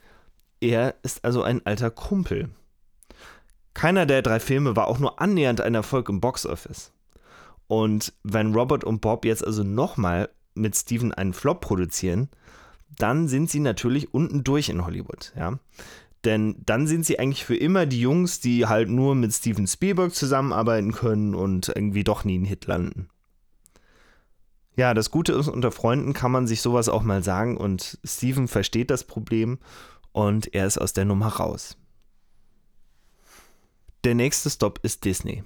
Er 0.61 0.95
ist 1.03 1.25
also 1.25 1.43
ein 1.43 1.65
alter 1.67 1.91
Kumpel. 1.91 2.51
Keiner 3.75 4.07
der 4.07 4.23
drei 4.23 4.41
Filme 4.41 4.77
war 4.77 4.89
auch 4.89 4.99
nur 4.99 5.21
annähernd 5.21 5.61
ein 5.61 5.75
Erfolg 5.75 6.09
im 6.09 6.21
Boxoffice. 6.21 6.93
Und 7.67 8.13
wenn 8.23 8.55
Robert 8.55 8.85
und 8.85 9.01
Bob 9.01 9.25
jetzt 9.25 9.45
also 9.47 9.65
nochmal 9.65 10.29
mit 10.55 10.77
Steven 10.77 11.13
einen 11.13 11.33
Flop 11.33 11.61
produzieren, 11.61 12.29
dann 12.99 13.29
sind 13.29 13.51
sie 13.51 13.61
natürlich 13.61 14.13
unten 14.13 14.45
durch 14.45 14.69
in 14.69 14.85
Hollywood, 14.85 15.33
ja. 15.37 15.59
Denn 16.25 16.57
dann 16.65 16.87
sind 16.87 17.05
sie 17.05 17.19
eigentlich 17.19 17.45
für 17.45 17.57
immer 17.57 17.87
die 17.87 18.01
Jungs, 18.01 18.39
die 18.41 18.67
halt 18.67 18.89
nur 18.89 19.15
mit 19.15 19.33
Steven 19.33 19.67
Spielberg 19.67 20.15
zusammenarbeiten 20.15 20.93
können 20.93 21.35
und 21.35 21.69
irgendwie 21.75 22.05
doch 22.05 22.25
nie 22.25 22.37
einen 22.37 22.45
Hit 22.45 22.67
landen. 22.67 23.09
Ja, 24.77 24.95
das 24.95 25.11
Gute 25.11 25.33
ist, 25.33 25.49
unter 25.49 25.73
Freunden 25.73 26.13
kann 26.13 26.31
man 26.31 26.47
sich 26.47 26.63
sowas 26.63 26.89
auch 26.89 27.03
mal 27.03 27.23
sagen 27.23 27.57
und 27.57 27.99
Steven 28.05 28.49
versteht 28.49 28.91
das 28.91 29.05
Problem 29.05 29.59
und 30.13 30.55
er 30.55 30.67
ist 30.67 30.79
aus 30.79 30.93
der 30.93 31.05
Nummer 31.05 31.27
raus. 31.27 31.77
Der 34.05 34.17
nächste 34.17 34.51
Stop 34.51 34.81
ist 34.83 35.05
Disney. 35.05 35.45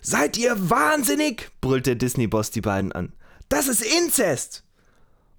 Seid 0.00 0.36
ihr 0.36 0.68
wahnsinnig? 0.68 1.50
brüllt 1.60 1.86
der 1.86 1.94
Disney-Boss 1.94 2.50
die 2.50 2.60
beiden 2.60 2.90
an. 2.90 3.12
Das 3.48 3.68
ist 3.68 3.82
Inzest! 3.82 4.64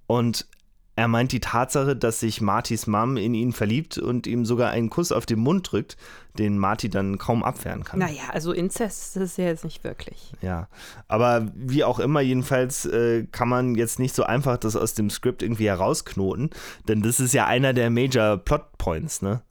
Und 0.07 0.47
er 0.95 1.09
meint 1.09 1.33
die 1.33 1.41
Tatsache, 1.41 1.97
dass 1.97 2.21
sich 2.21 2.39
Martys 2.39 2.87
Mom 2.87 3.17
in 3.17 3.33
ihn 3.33 3.51
verliebt 3.51 3.97
und 3.97 4.27
ihm 4.27 4.45
sogar 4.45 4.69
einen 4.71 4.89
Kuss 4.89 5.11
auf 5.11 5.25
den 5.25 5.39
Mund 5.39 5.69
drückt, 5.69 5.97
den 6.39 6.57
Marty 6.57 6.89
dann 6.89 7.17
kaum 7.17 7.43
abwehren 7.43 7.83
kann. 7.83 7.99
Naja, 7.99 8.29
also 8.31 8.53
Inzest 8.53 9.17
ist 9.17 9.37
ja 9.37 9.45
jetzt 9.45 9.65
nicht 9.65 9.83
wirklich. 9.83 10.31
Ja, 10.41 10.69
aber 11.09 11.51
wie 11.53 11.83
auch 11.83 11.99
immer, 11.99 12.21
jedenfalls 12.21 12.85
äh, 12.85 13.25
kann 13.29 13.49
man 13.49 13.75
jetzt 13.75 13.99
nicht 13.99 14.15
so 14.15 14.23
einfach 14.23 14.55
das 14.55 14.77
aus 14.77 14.93
dem 14.93 15.09
Skript 15.09 15.43
irgendwie 15.43 15.67
herausknoten, 15.67 16.51
denn 16.87 17.01
das 17.01 17.19
ist 17.19 17.33
ja 17.33 17.45
einer 17.45 17.73
der 17.73 17.89
Major 17.89 18.37
Plot 18.37 18.77
Points, 18.77 19.21
ne? 19.21 19.41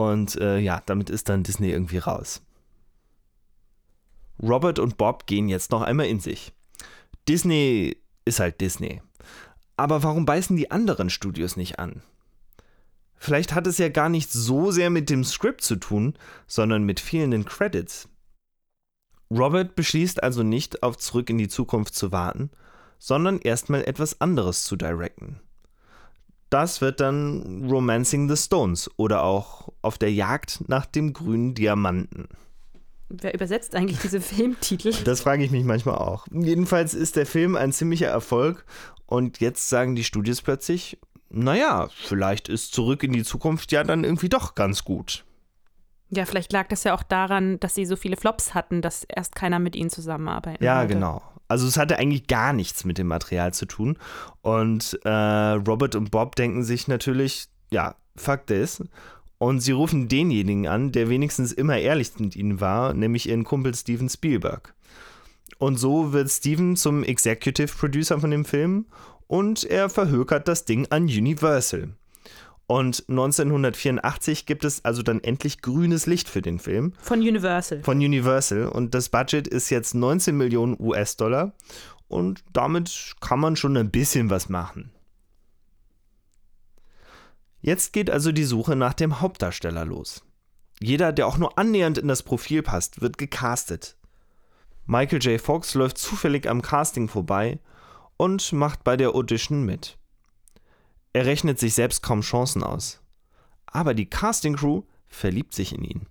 Und 0.00 0.40
äh, 0.40 0.58
ja, 0.58 0.82
damit 0.86 1.10
ist 1.10 1.28
dann 1.28 1.42
Disney 1.42 1.68
irgendwie 1.68 1.98
raus. 1.98 2.40
Robert 4.42 4.78
und 4.78 4.96
Bob 4.96 5.26
gehen 5.26 5.50
jetzt 5.50 5.72
noch 5.72 5.82
einmal 5.82 6.06
in 6.06 6.20
sich. 6.20 6.54
Disney 7.28 7.98
ist 8.24 8.40
halt 8.40 8.62
Disney. 8.62 9.02
Aber 9.76 10.02
warum 10.02 10.24
beißen 10.24 10.56
die 10.56 10.70
anderen 10.70 11.10
Studios 11.10 11.54
nicht 11.58 11.78
an? 11.78 12.00
Vielleicht 13.14 13.54
hat 13.54 13.66
es 13.66 13.76
ja 13.76 13.90
gar 13.90 14.08
nicht 14.08 14.32
so 14.32 14.70
sehr 14.70 14.88
mit 14.88 15.10
dem 15.10 15.22
Skript 15.22 15.60
zu 15.60 15.76
tun, 15.76 16.14
sondern 16.46 16.84
mit 16.84 16.98
fehlenden 16.98 17.44
Credits. 17.44 18.08
Robert 19.30 19.74
beschließt 19.74 20.22
also 20.22 20.42
nicht, 20.42 20.82
auf 20.82 20.96
Zurück 20.96 21.28
in 21.28 21.36
die 21.36 21.48
Zukunft 21.48 21.94
zu 21.94 22.10
warten, 22.10 22.48
sondern 22.98 23.38
erstmal 23.38 23.84
etwas 23.84 24.18
anderes 24.22 24.64
zu 24.64 24.76
directen. 24.76 25.40
Das 26.50 26.80
wird 26.80 27.00
dann 27.00 27.68
Romancing 27.70 28.28
the 28.28 28.36
Stones 28.36 28.90
oder 28.96 29.22
auch 29.22 29.68
Auf 29.82 29.98
der 29.98 30.12
Jagd 30.12 30.64
nach 30.68 30.84
dem 30.86 31.12
grünen 31.12 31.54
Diamanten. 31.54 32.28
Wer 33.08 33.34
übersetzt 33.34 33.74
eigentlich 33.74 33.98
diese 34.00 34.20
Filmtitel? 34.20 34.92
Das 35.04 35.20
frage 35.22 35.44
ich 35.44 35.50
mich 35.50 35.64
manchmal 35.64 35.96
auch. 35.96 36.26
Jedenfalls 36.32 36.94
ist 36.94 37.16
der 37.16 37.26
Film 37.26 37.56
ein 37.56 37.72
ziemlicher 37.72 38.08
Erfolg 38.08 38.64
und 39.06 39.40
jetzt 39.40 39.68
sagen 39.68 39.94
die 39.96 40.04
Studios 40.04 40.42
plötzlich, 40.42 40.98
naja, 41.28 41.88
vielleicht 42.06 42.48
ist 42.48 42.72
Zurück 42.74 43.02
in 43.04 43.12
die 43.12 43.24
Zukunft 43.24 43.70
ja 43.72 43.84
dann 43.84 44.04
irgendwie 44.04 44.28
doch 44.28 44.54
ganz 44.54 44.84
gut. 44.84 45.24
Ja, 46.10 46.24
vielleicht 46.24 46.52
lag 46.52 46.66
das 46.66 46.82
ja 46.82 46.92
auch 46.94 47.04
daran, 47.04 47.60
dass 47.60 47.76
sie 47.76 47.86
so 47.86 47.94
viele 47.94 48.16
Flops 48.16 48.52
hatten, 48.54 48.82
dass 48.82 49.04
erst 49.04 49.36
keiner 49.36 49.60
mit 49.60 49.76
ihnen 49.76 49.90
zusammenarbeiten 49.90 50.62
Ja, 50.64 50.80
wollte. 50.80 50.94
genau. 50.94 51.22
Also 51.50 51.66
es 51.66 51.76
hatte 51.76 51.98
eigentlich 51.98 52.28
gar 52.28 52.52
nichts 52.52 52.84
mit 52.84 52.96
dem 52.96 53.08
Material 53.08 53.52
zu 53.52 53.66
tun. 53.66 53.98
Und 54.40 55.00
äh, 55.04 55.10
Robert 55.10 55.96
und 55.96 56.12
Bob 56.12 56.36
denken 56.36 56.62
sich 56.62 56.86
natürlich, 56.86 57.48
ja, 57.72 57.96
fuck 58.14 58.46
this. 58.46 58.84
Und 59.38 59.58
sie 59.58 59.72
rufen 59.72 60.06
denjenigen 60.06 60.68
an, 60.68 60.92
der 60.92 61.08
wenigstens 61.08 61.50
immer 61.50 61.76
ehrlich 61.76 62.12
mit 62.20 62.36
ihnen 62.36 62.60
war, 62.60 62.94
nämlich 62.94 63.28
ihren 63.28 63.42
Kumpel 63.42 63.74
Steven 63.74 64.08
Spielberg. 64.08 64.74
Und 65.58 65.76
so 65.76 66.12
wird 66.12 66.30
Steven 66.30 66.76
zum 66.76 67.02
Executive 67.02 67.76
Producer 67.76 68.20
von 68.20 68.30
dem 68.30 68.44
Film 68.44 68.86
und 69.26 69.64
er 69.64 69.90
verhökert 69.90 70.46
das 70.46 70.66
Ding 70.66 70.86
an 70.90 71.04
Universal. 71.04 71.88
Und 72.70 73.04
1984 73.08 74.46
gibt 74.46 74.64
es 74.64 74.84
also 74.84 75.02
dann 75.02 75.24
endlich 75.24 75.60
grünes 75.60 76.06
Licht 76.06 76.28
für 76.28 76.40
den 76.40 76.60
Film. 76.60 76.92
Von 77.00 77.18
Universal. 77.18 77.82
Von 77.82 77.96
Universal. 77.96 78.68
Und 78.68 78.94
das 78.94 79.08
Budget 79.08 79.48
ist 79.48 79.70
jetzt 79.70 79.92
19 79.92 80.36
Millionen 80.36 80.76
US-Dollar. 80.78 81.52
Und 82.06 82.44
damit 82.52 83.16
kann 83.20 83.40
man 83.40 83.56
schon 83.56 83.76
ein 83.76 83.90
bisschen 83.90 84.30
was 84.30 84.48
machen. 84.48 84.92
Jetzt 87.60 87.92
geht 87.92 88.08
also 88.08 88.30
die 88.30 88.44
Suche 88.44 88.76
nach 88.76 88.94
dem 88.94 89.20
Hauptdarsteller 89.20 89.84
los. 89.84 90.22
Jeder, 90.78 91.12
der 91.12 91.26
auch 91.26 91.38
nur 91.38 91.58
annähernd 91.58 91.98
in 91.98 92.06
das 92.06 92.22
Profil 92.22 92.62
passt, 92.62 93.00
wird 93.00 93.18
gecastet. 93.18 93.96
Michael 94.86 95.20
J. 95.20 95.40
Fox 95.40 95.74
läuft 95.74 95.98
zufällig 95.98 96.48
am 96.48 96.62
Casting 96.62 97.08
vorbei 97.08 97.58
und 98.16 98.52
macht 98.52 98.84
bei 98.84 98.96
der 98.96 99.16
Audition 99.16 99.64
mit. 99.64 99.98
Er 101.12 101.26
rechnet 101.26 101.58
sich 101.58 101.74
selbst 101.74 102.02
kaum 102.02 102.20
Chancen 102.20 102.62
aus. 102.62 103.00
Aber 103.66 103.94
die 103.94 104.08
Casting-Crew 104.08 104.82
verliebt 105.08 105.54
sich 105.54 105.74
in 105.74 105.84
ihn. 105.84 106.06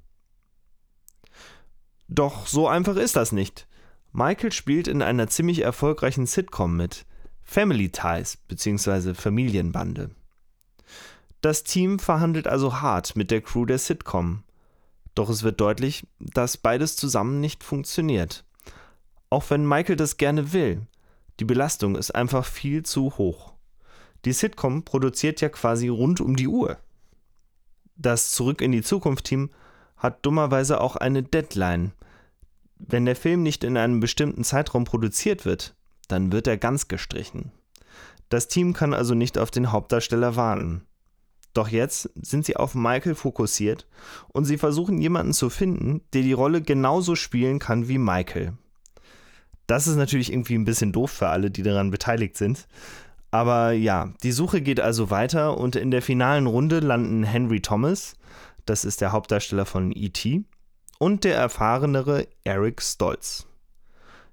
Doch 2.08 2.48
so 2.48 2.68
einfach 2.68 2.96
ist 2.96 3.16
das 3.16 3.32
nicht. 3.32 3.68
Michael 4.12 4.52
spielt 4.52 4.88
in 4.88 5.02
einer 5.02 5.28
ziemlich 5.28 5.62
erfolgreichen 5.62 6.26
Sitcom 6.26 6.76
mit, 6.76 7.06
Family 7.44 7.90
Ties 7.90 8.38
bzw. 8.38 9.14
Familienbande. 9.14 10.12
Das 11.42 11.64
Team 11.64 12.00
verhandelt 12.00 12.48
also 12.48 12.82
hart 12.82 13.16
mit 13.16 13.32
der 13.32 13.42
Crew 13.42 13.66
der 13.66 13.78
Sitcom. 13.78 14.44
Doch 15.16 15.30
es 15.30 15.44
wird 15.44 15.62
deutlich, 15.62 16.08
dass 16.20 16.58
beides 16.58 16.96
zusammen 16.96 17.40
nicht 17.40 17.64
funktioniert. 17.64 18.44
Auch 19.30 19.50
wenn 19.50 19.68
Michael 19.68 19.96
das 19.96 20.18
gerne 20.18 20.54
will, 20.54 20.88
die 21.40 21.46
Belastung 21.46 21.96
ist 21.96 22.12
einfach 22.12 22.46
viel 22.46 22.84
zu 22.84 23.18
hoch. 23.18 23.54
Die 24.26 24.34
Sitcom 24.34 24.84
produziert 24.84 25.42
ja 25.42 25.50
quasi 25.50 25.88
rund 25.88 26.22
um 26.22 26.36
die 26.36 26.48
Uhr. 26.48 26.78
Das 27.96 28.32
Zurück 28.32 28.62
in 28.62 28.72
die 28.72 28.82
Zukunft 28.82 29.26
Team 29.26 29.50
hat 29.98 30.26
dummerweise 30.26 30.80
auch 30.82 30.96
eine 30.96 31.24
Deadline. 31.24 31.92
Wenn 32.78 33.06
der 33.06 33.16
Film 33.16 33.44
nicht 33.44 33.64
in 33.64 33.78
einem 33.78 34.00
bestimmten 34.00 34.44
Zeitraum 34.44 34.86
produziert 34.86 35.46
wird, 35.46 35.76
dann 36.08 36.32
wird 36.32 36.48
er 36.48 36.58
ganz 36.58 36.88
gestrichen. 36.88 37.52
Das 38.30 38.48
Team 38.48 38.74
kann 38.74 38.94
also 38.94 39.16
nicht 39.16 39.38
auf 39.38 39.52
den 39.52 39.72
Hauptdarsteller 39.72 40.36
warten. 40.36 40.84
Doch 41.54 41.68
jetzt 41.68 42.10
sind 42.16 42.46
sie 42.46 42.56
auf 42.56 42.76
Michael 42.76 43.16
fokussiert 43.16 43.88
und 44.30 44.46
sie 44.46 44.58
versuchen 44.58 45.02
jemanden 45.02 45.34
zu 45.34 45.50
finden, 45.50 46.02
der 46.14 46.22
die 46.22 46.34
Rolle 46.34 46.62
genauso 46.62 47.16
spielen 47.16 47.60
kann 47.60 47.88
wie 47.88 47.98
Michael. 47.98 48.54
Das 49.68 49.88
ist 49.88 49.98
natürlich 49.98 50.32
irgendwie 50.32 50.56
ein 50.56 50.66
bisschen 50.66 50.92
doof 50.92 51.12
für 51.12 51.30
alle, 51.30 51.52
die 51.52 51.64
daran 51.64 51.92
beteiligt 51.92 52.38
sind. 52.38 52.68
Aber 53.32 53.72
ja, 53.72 54.14
die 54.24 54.32
Suche 54.32 54.62
geht 54.62 54.80
also 54.80 55.10
weiter 55.10 55.58
und 55.58 55.76
in 55.76 55.92
der 55.92 56.02
finalen 56.02 56.48
Runde 56.48 56.80
landen 56.80 57.24
Henry 57.24 57.62
Thomas, 57.62 58.16
das 58.66 58.86
ist 58.86 59.02
der 59.02 59.12
Hauptdarsteller 59.12 59.66
von 59.66 59.92
E.T., 59.96 60.44
und 60.98 61.24
der 61.24 61.38
erfahrenere 61.38 62.28
Eric 62.44 62.82
Stolz. 62.82 63.48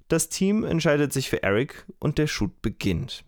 Das 0.08 0.28
Team 0.28 0.64
entscheidet 0.64 1.12
sich 1.12 1.30
für 1.30 1.42
Eric 1.42 1.86
und 2.00 2.18
der 2.18 2.26
Shoot 2.26 2.60
beginnt. 2.60 3.24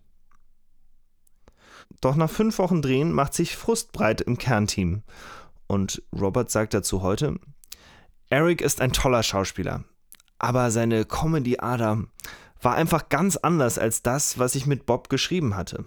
Doch 2.01 2.17
nach 2.17 2.31
fünf 2.31 2.59
Wochen 2.59 2.83
Drehen 2.83 3.13
macht 3.13 3.35
sich 3.35 3.57
Frust 3.57 3.93
breit 3.93 4.21
im 4.21 4.39
Kernteam. 4.39 5.03
Und 5.67 6.03
Robert 6.13 6.51
sagt 6.51 6.75
dazu 6.75 7.03
heute, 7.03 7.39
Eric 8.31 8.61
ist 8.61 8.81
ein 8.81 8.93
toller 8.93 9.23
Schauspieler, 9.23 9.85
aber 10.39 10.71
seine 10.71 11.05
Comedy-Ader 11.05 12.05
war 12.61 12.75
einfach 12.75 13.09
ganz 13.09 13.37
anders 13.37 13.79
als 13.79 14.03
das, 14.03 14.39
was 14.39 14.55
ich 14.55 14.67
mit 14.67 14.87
Bob 14.87 15.09
geschrieben 15.09 15.57
hatte. 15.57 15.85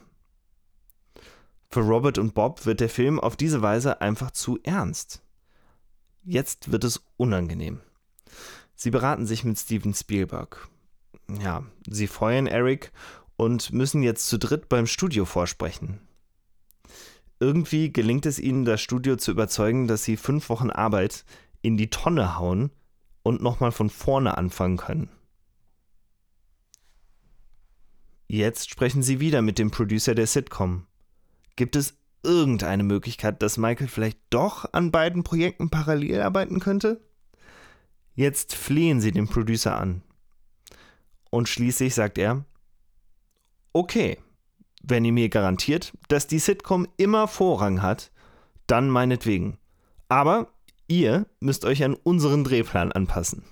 Für 1.69 1.81
Robert 1.81 2.17
und 2.17 2.33
Bob 2.33 2.65
wird 2.65 2.79
der 2.79 2.89
Film 2.89 3.19
auf 3.19 3.35
diese 3.35 3.61
Weise 3.61 4.01
einfach 4.01 4.31
zu 4.31 4.59
ernst. 4.63 5.21
Jetzt 6.23 6.71
wird 6.71 6.83
es 6.83 7.01
unangenehm. 7.17 7.79
Sie 8.75 8.91
beraten 8.91 9.25
sich 9.25 9.43
mit 9.43 9.57
Steven 9.57 9.93
Spielberg. 9.93 10.67
Ja, 11.39 11.63
sie 11.87 12.07
feuern 12.07 12.47
Eric 12.47 12.91
und 13.37 13.71
müssen 13.71 14.03
jetzt 14.03 14.27
zu 14.27 14.37
dritt 14.37 14.69
beim 14.69 14.85
Studio 14.85 15.25
vorsprechen. 15.25 16.01
Irgendwie 17.39 17.91
gelingt 17.91 18.25
es 18.25 18.37
ihnen, 18.37 18.65
das 18.65 18.81
Studio 18.81 19.15
zu 19.15 19.31
überzeugen, 19.31 19.87
dass 19.87 20.03
sie 20.03 20.17
fünf 20.17 20.49
Wochen 20.49 20.69
Arbeit 20.69 21.25
in 21.61 21.77
die 21.77 21.89
Tonne 21.89 22.37
hauen 22.37 22.71
und 23.23 23.41
nochmal 23.41 23.71
von 23.71 23.89
vorne 23.89 24.37
anfangen 24.37 24.77
können. 24.77 25.09
Jetzt 28.33 28.69
sprechen 28.69 29.03
sie 29.03 29.19
wieder 29.19 29.41
mit 29.41 29.59
dem 29.59 29.71
Producer 29.71 30.15
der 30.15 30.25
Sitcom. 30.25 30.87
Gibt 31.57 31.75
es 31.75 31.97
irgendeine 32.23 32.81
Möglichkeit, 32.81 33.41
dass 33.41 33.57
Michael 33.57 33.89
vielleicht 33.89 34.19
doch 34.29 34.71
an 34.71 34.89
beiden 34.89 35.25
Projekten 35.25 35.69
parallel 35.69 36.21
arbeiten 36.21 36.61
könnte? 36.61 37.01
Jetzt 38.15 38.55
flehen 38.55 39.01
sie 39.01 39.11
den 39.11 39.27
Producer 39.27 39.77
an. 39.77 40.01
Und 41.29 41.49
schließlich 41.49 41.93
sagt 41.93 42.17
er, 42.17 42.45
okay, 43.73 44.17
wenn 44.81 45.03
ihr 45.03 45.11
mir 45.11 45.27
garantiert, 45.27 45.91
dass 46.07 46.25
die 46.25 46.39
Sitcom 46.39 46.87
immer 46.95 47.27
Vorrang 47.27 47.81
hat, 47.81 48.13
dann 48.65 48.89
meinetwegen. 48.89 49.57
Aber 50.07 50.53
ihr 50.87 51.25
müsst 51.41 51.65
euch 51.65 51.83
an 51.83 51.95
unseren 51.95 52.45
Drehplan 52.45 52.93
anpassen. 52.93 53.43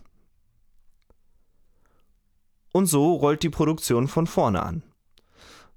Und 2.71 2.85
so 2.85 3.13
rollt 3.13 3.43
die 3.43 3.49
Produktion 3.49 4.07
von 4.07 4.27
vorne 4.27 4.63
an. 4.63 4.83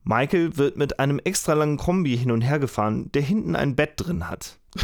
Michael 0.05 0.57
wird 0.57 0.77
mit 0.77 0.99
einem 0.99 1.21
extra 1.21 1.55
langen 1.55 1.77
Kombi 1.77 2.17
hin 2.17 2.31
und 2.31 2.43
her 2.43 2.59
gefahren, 2.59 3.11
der 3.13 3.23
hinten 3.23 3.55
ein 3.55 3.77
Bett 3.77 3.93
drin 3.97 4.29
hat. 4.29 4.59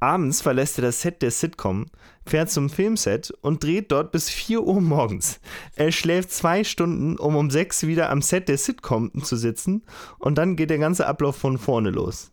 Abends 0.00 0.42
verlässt 0.42 0.78
er 0.78 0.82
das 0.82 1.00
Set 1.00 1.22
der 1.22 1.30
Sitcom, 1.30 1.86
fährt 2.26 2.50
zum 2.50 2.68
Filmset 2.68 3.30
und 3.40 3.64
dreht 3.64 3.90
dort 3.90 4.12
bis 4.12 4.28
4 4.28 4.62
Uhr 4.62 4.80
morgens. 4.80 5.40
Er 5.76 5.92
schläft 5.92 6.30
zwei 6.30 6.62
Stunden, 6.62 7.16
um 7.16 7.36
um 7.36 7.50
6 7.50 7.86
wieder 7.86 8.10
am 8.10 8.20
Set 8.20 8.48
der 8.48 8.58
Sitcom 8.58 9.10
zu 9.22 9.36
sitzen 9.36 9.82
und 10.18 10.36
dann 10.36 10.56
geht 10.56 10.68
der 10.68 10.78
ganze 10.78 11.06
Ablauf 11.06 11.36
von 11.36 11.56
vorne 11.56 11.90
los. 11.90 12.32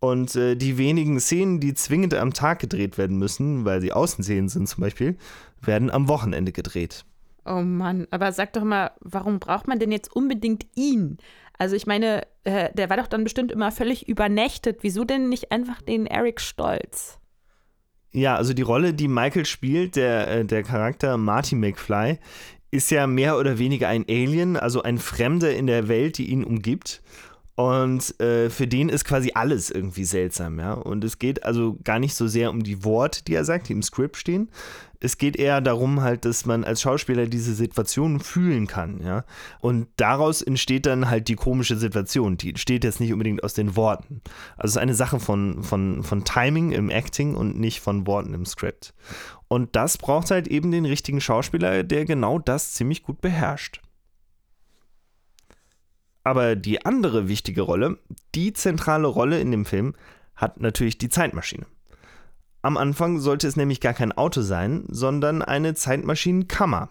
Und 0.00 0.36
äh, 0.36 0.54
die 0.54 0.78
wenigen 0.78 1.18
Szenen, 1.18 1.58
die 1.58 1.74
zwingend 1.74 2.14
am 2.14 2.32
Tag 2.32 2.60
gedreht 2.60 2.98
werden 2.98 3.18
müssen, 3.18 3.64
weil 3.64 3.80
sie 3.80 3.92
Außenszenen 3.92 4.48
sind 4.48 4.68
zum 4.68 4.82
Beispiel, 4.82 5.16
werden 5.60 5.90
am 5.90 6.06
Wochenende 6.06 6.52
gedreht. 6.52 7.04
Oh 7.44 7.62
Mann, 7.62 8.06
aber 8.10 8.32
sag 8.32 8.52
doch 8.52 8.64
mal, 8.64 8.92
warum 9.00 9.38
braucht 9.38 9.68
man 9.68 9.78
denn 9.78 9.92
jetzt 9.92 10.14
unbedingt 10.14 10.66
ihn? 10.74 11.18
Also 11.58 11.74
ich 11.74 11.86
meine, 11.86 12.26
äh, 12.44 12.70
der 12.74 12.88
war 12.88 12.96
doch 12.96 13.08
dann 13.08 13.24
bestimmt 13.24 13.50
immer 13.50 13.72
völlig 13.72 14.08
übernächtet. 14.08 14.78
Wieso 14.82 15.04
denn 15.04 15.28
nicht 15.28 15.50
einfach 15.50 15.82
den 15.82 16.06
Eric 16.06 16.40
Stolz? 16.40 17.18
Ja, 18.12 18.36
also 18.36 18.54
die 18.54 18.62
Rolle, 18.62 18.94
die 18.94 19.08
Michael 19.08 19.44
spielt, 19.44 19.96
der, 19.96 20.28
äh, 20.28 20.44
der 20.44 20.62
Charakter 20.62 21.16
Marty 21.16 21.56
McFly, 21.56 22.18
ist 22.70 22.90
ja 22.90 23.06
mehr 23.06 23.38
oder 23.38 23.58
weniger 23.58 23.88
ein 23.88 24.04
Alien, 24.08 24.56
also 24.56 24.82
ein 24.82 24.98
Fremder 24.98 25.54
in 25.54 25.66
der 25.66 25.88
Welt, 25.88 26.18
die 26.18 26.30
ihn 26.30 26.44
umgibt. 26.44 27.02
Und 27.58 28.20
äh, 28.20 28.50
für 28.50 28.68
den 28.68 28.88
ist 28.88 29.04
quasi 29.04 29.32
alles 29.34 29.68
irgendwie 29.68 30.04
seltsam, 30.04 30.60
ja. 30.60 30.74
Und 30.74 31.02
es 31.02 31.18
geht 31.18 31.42
also 31.42 31.76
gar 31.82 31.98
nicht 31.98 32.14
so 32.14 32.28
sehr 32.28 32.50
um 32.50 32.62
die 32.62 32.84
Worte, 32.84 33.24
die 33.24 33.34
er 33.34 33.44
sagt, 33.44 33.68
die 33.68 33.72
im 33.72 33.82
Skript 33.82 34.16
stehen. 34.16 34.48
Es 35.00 35.18
geht 35.18 35.34
eher 35.34 35.60
darum, 35.60 36.00
halt, 36.00 36.24
dass 36.24 36.46
man 36.46 36.62
als 36.62 36.80
Schauspieler 36.82 37.26
diese 37.26 37.54
Situation 37.54 38.20
fühlen 38.20 38.68
kann, 38.68 39.00
ja. 39.02 39.24
Und 39.58 39.88
daraus 39.96 40.40
entsteht 40.40 40.86
dann 40.86 41.10
halt 41.10 41.26
die 41.26 41.34
komische 41.34 41.74
Situation. 41.74 42.36
Die 42.36 42.50
entsteht 42.50 42.84
jetzt 42.84 43.00
nicht 43.00 43.12
unbedingt 43.12 43.42
aus 43.42 43.54
den 43.54 43.74
Worten. 43.74 44.20
Also 44.56 44.66
es 44.66 44.70
ist 44.76 44.82
eine 44.82 44.94
Sache 44.94 45.18
von, 45.18 45.64
von, 45.64 46.04
von 46.04 46.22
Timing 46.22 46.70
im 46.70 46.90
Acting 46.90 47.34
und 47.34 47.58
nicht 47.58 47.80
von 47.80 48.06
Worten 48.06 48.34
im 48.34 48.46
Skript. 48.46 48.94
Und 49.48 49.74
das 49.74 49.98
braucht 49.98 50.30
halt 50.30 50.46
eben 50.46 50.70
den 50.70 50.84
richtigen 50.84 51.20
Schauspieler, 51.20 51.82
der 51.82 52.04
genau 52.04 52.38
das 52.38 52.74
ziemlich 52.74 53.02
gut 53.02 53.20
beherrscht. 53.20 53.80
Aber 56.28 56.56
die 56.56 56.84
andere 56.84 57.26
wichtige 57.26 57.62
Rolle, 57.62 57.96
die 58.34 58.52
zentrale 58.52 59.06
Rolle 59.06 59.40
in 59.40 59.50
dem 59.50 59.64
Film, 59.64 59.94
hat 60.36 60.60
natürlich 60.60 60.98
die 60.98 61.08
Zeitmaschine. 61.08 61.64
Am 62.60 62.76
Anfang 62.76 63.18
sollte 63.18 63.48
es 63.48 63.56
nämlich 63.56 63.80
gar 63.80 63.94
kein 63.94 64.12
Auto 64.12 64.42
sein, 64.42 64.84
sondern 64.88 65.40
eine 65.40 65.72
Zeitmaschinenkammer. 65.72 66.90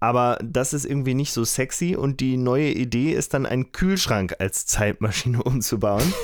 Aber 0.00 0.38
das 0.42 0.72
ist 0.72 0.86
irgendwie 0.86 1.12
nicht 1.12 1.30
so 1.30 1.44
sexy 1.44 1.94
und 1.94 2.20
die 2.20 2.38
neue 2.38 2.70
Idee 2.70 3.12
ist 3.12 3.34
dann 3.34 3.44
einen 3.44 3.70
Kühlschrank 3.70 4.36
als 4.38 4.64
Zeitmaschine 4.64 5.42
umzubauen. 5.44 6.14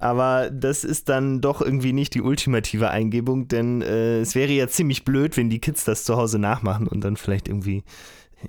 Aber 0.00 0.50
das 0.50 0.82
ist 0.82 1.08
dann 1.08 1.40
doch 1.40 1.62
irgendwie 1.62 1.92
nicht 1.92 2.14
die 2.14 2.22
ultimative 2.22 2.90
Eingebung, 2.90 3.46
denn 3.46 3.82
äh, 3.82 4.18
es 4.18 4.34
wäre 4.34 4.50
ja 4.50 4.66
ziemlich 4.66 5.04
blöd, 5.04 5.36
wenn 5.36 5.48
die 5.48 5.60
Kids 5.60 5.84
das 5.84 6.02
zu 6.02 6.16
Hause 6.16 6.40
nachmachen 6.40 6.88
und 6.88 7.02
dann 7.02 7.16
vielleicht 7.16 7.46
irgendwie 7.46 7.84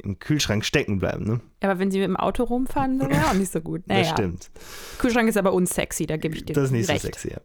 im 0.04 0.20
Kühlschrank 0.20 0.66
stecken 0.66 1.00
bleiben. 1.00 1.26
Ne? 1.26 1.40
Aber 1.62 1.80
wenn 1.80 1.92
sie 1.92 2.00
mit 2.00 2.08
dem 2.08 2.18
Auto 2.18 2.44
rumfahren, 2.44 3.00
wäre 3.00 3.28
auch 3.28 3.34
nicht 3.34 3.52
so 3.52 3.62
gut. 3.62 3.84
Naja. 3.88 4.02
Das 4.02 4.12
stimmt. 4.12 4.50
Kühlschrank 5.00 5.30
ist 5.30 5.38
aber 5.38 5.54
unsexy, 5.54 6.06
da 6.06 6.18
gebe 6.18 6.36
ich 6.36 6.46
dir 6.46 6.54
Das 6.54 6.66
ist 6.66 6.72
nicht 6.72 6.90
recht. 6.90 7.02
so 7.02 7.08
sexy, 7.08 7.30
ja. 7.32 7.38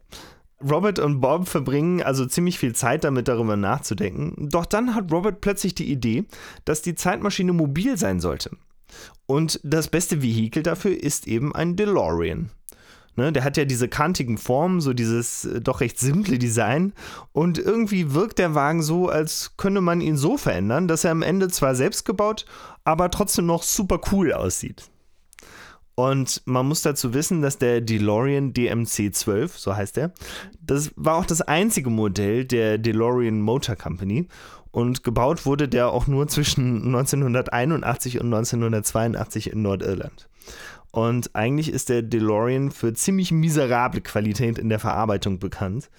Robert 0.68 0.98
und 0.98 1.20
Bob 1.20 1.48
verbringen 1.48 2.02
also 2.02 2.24
ziemlich 2.26 2.58
viel 2.58 2.74
Zeit 2.74 3.04
damit, 3.04 3.28
darüber 3.28 3.56
nachzudenken. 3.56 4.48
Doch 4.48 4.66
dann 4.66 4.94
hat 4.94 5.10
Robert 5.12 5.40
plötzlich 5.40 5.74
die 5.74 5.90
Idee, 5.90 6.24
dass 6.64 6.82
die 6.82 6.94
Zeitmaschine 6.94 7.52
mobil 7.52 7.96
sein 7.96 8.20
sollte. 8.20 8.50
Und 9.26 9.60
das 9.64 9.88
beste 9.88 10.22
Vehikel 10.22 10.62
dafür 10.62 10.92
ist 10.92 11.26
eben 11.26 11.54
ein 11.54 11.76
DeLorean. 11.76 12.50
Ne, 13.14 13.30
der 13.30 13.44
hat 13.44 13.58
ja 13.58 13.66
diese 13.66 13.88
kantigen 13.88 14.38
Formen, 14.38 14.80
so 14.80 14.94
dieses 14.94 15.44
äh, 15.44 15.60
doch 15.60 15.80
recht 15.80 15.98
simple 15.98 16.38
Design. 16.38 16.94
Und 17.32 17.58
irgendwie 17.58 18.14
wirkt 18.14 18.38
der 18.38 18.54
Wagen 18.54 18.82
so, 18.82 19.08
als 19.08 19.54
könne 19.58 19.82
man 19.82 20.00
ihn 20.00 20.16
so 20.16 20.38
verändern, 20.38 20.88
dass 20.88 21.04
er 21.04 21.10
am 21.10 21.20
Ende 21.20 21.48
zwar 21.48 21.74
selbst 21.74 22.06
gebaut, 22.06 22.46
aber 22.84 23.10
trotzdem 23.10 23.44
noch 23.46 23.62
super 23.62 24.00
cool 24.10 24.32
aussieht. 24.32 24.84
Und 25.94 26.40
man 26.46 26.66
muss 26.66 26.80
dazu 26.80 27.12
wissen, 27.12 27.42
dass 27.42 27.58
der 27.58 27.82
DeLorean 27.82 28.54
DMC-12, 28.54 29.50
so 29.54 29.76
heißt 29.76 29.98
er, 29.98 30.12
das 30.60 30.90
war 30.96 31.16
auch 31.16 31.26
das 31.26 31.42
einzige 31.42 31.90
Modell 31.90 32.46
der 32.46 32.78
DeLorean 32.78 33.40
Motor 33.40 33.76
Company. 33.76 34.26
Und 34.70 35.04
gebaut 35.04 35.44
wurde 35.44 35.68
der 35.68 35.90
auch 35.90 36.06
nur 36.06 36.28
zwischen 36.28 36.76
1981 36.86 38.20
und 38.20 38.32
1982 38.32 39.52
in 39.52 39.62
Nordirland. 39.62 40.28
Und 40.92 41.34
eigentlich 41.34 41.70
ist 41.70 41.88
der 41.88 42.02
DeLorean 42.02 42.70
für 42.70 42.92
ziemlich 42.92 43.32
miserable 43.32 44.02
Qualität 44.02 44.58
in 44.58 44.68
der 44.68 44.78
Verarbeitung 44.78 45.38
bekannt. 45.38 45.90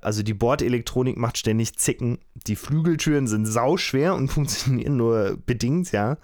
Also 0.00 0.22
die 0.22 0.34
Bordelektronik 0.34 1.16
macht 1.16 1.38
ständig 1.38 1.76
Zicken. 1.76 2.18
Die 2.46 2.56
Flügeltüren 2.56 3.28
sind 3.28 3.46
sauschwer 3.46 4.14
und 4.14 4.28
funktionieren 4.32 4.96
nur 4.96 5.38
bedingt, 5.46 5.92
ja. 5.92 6.18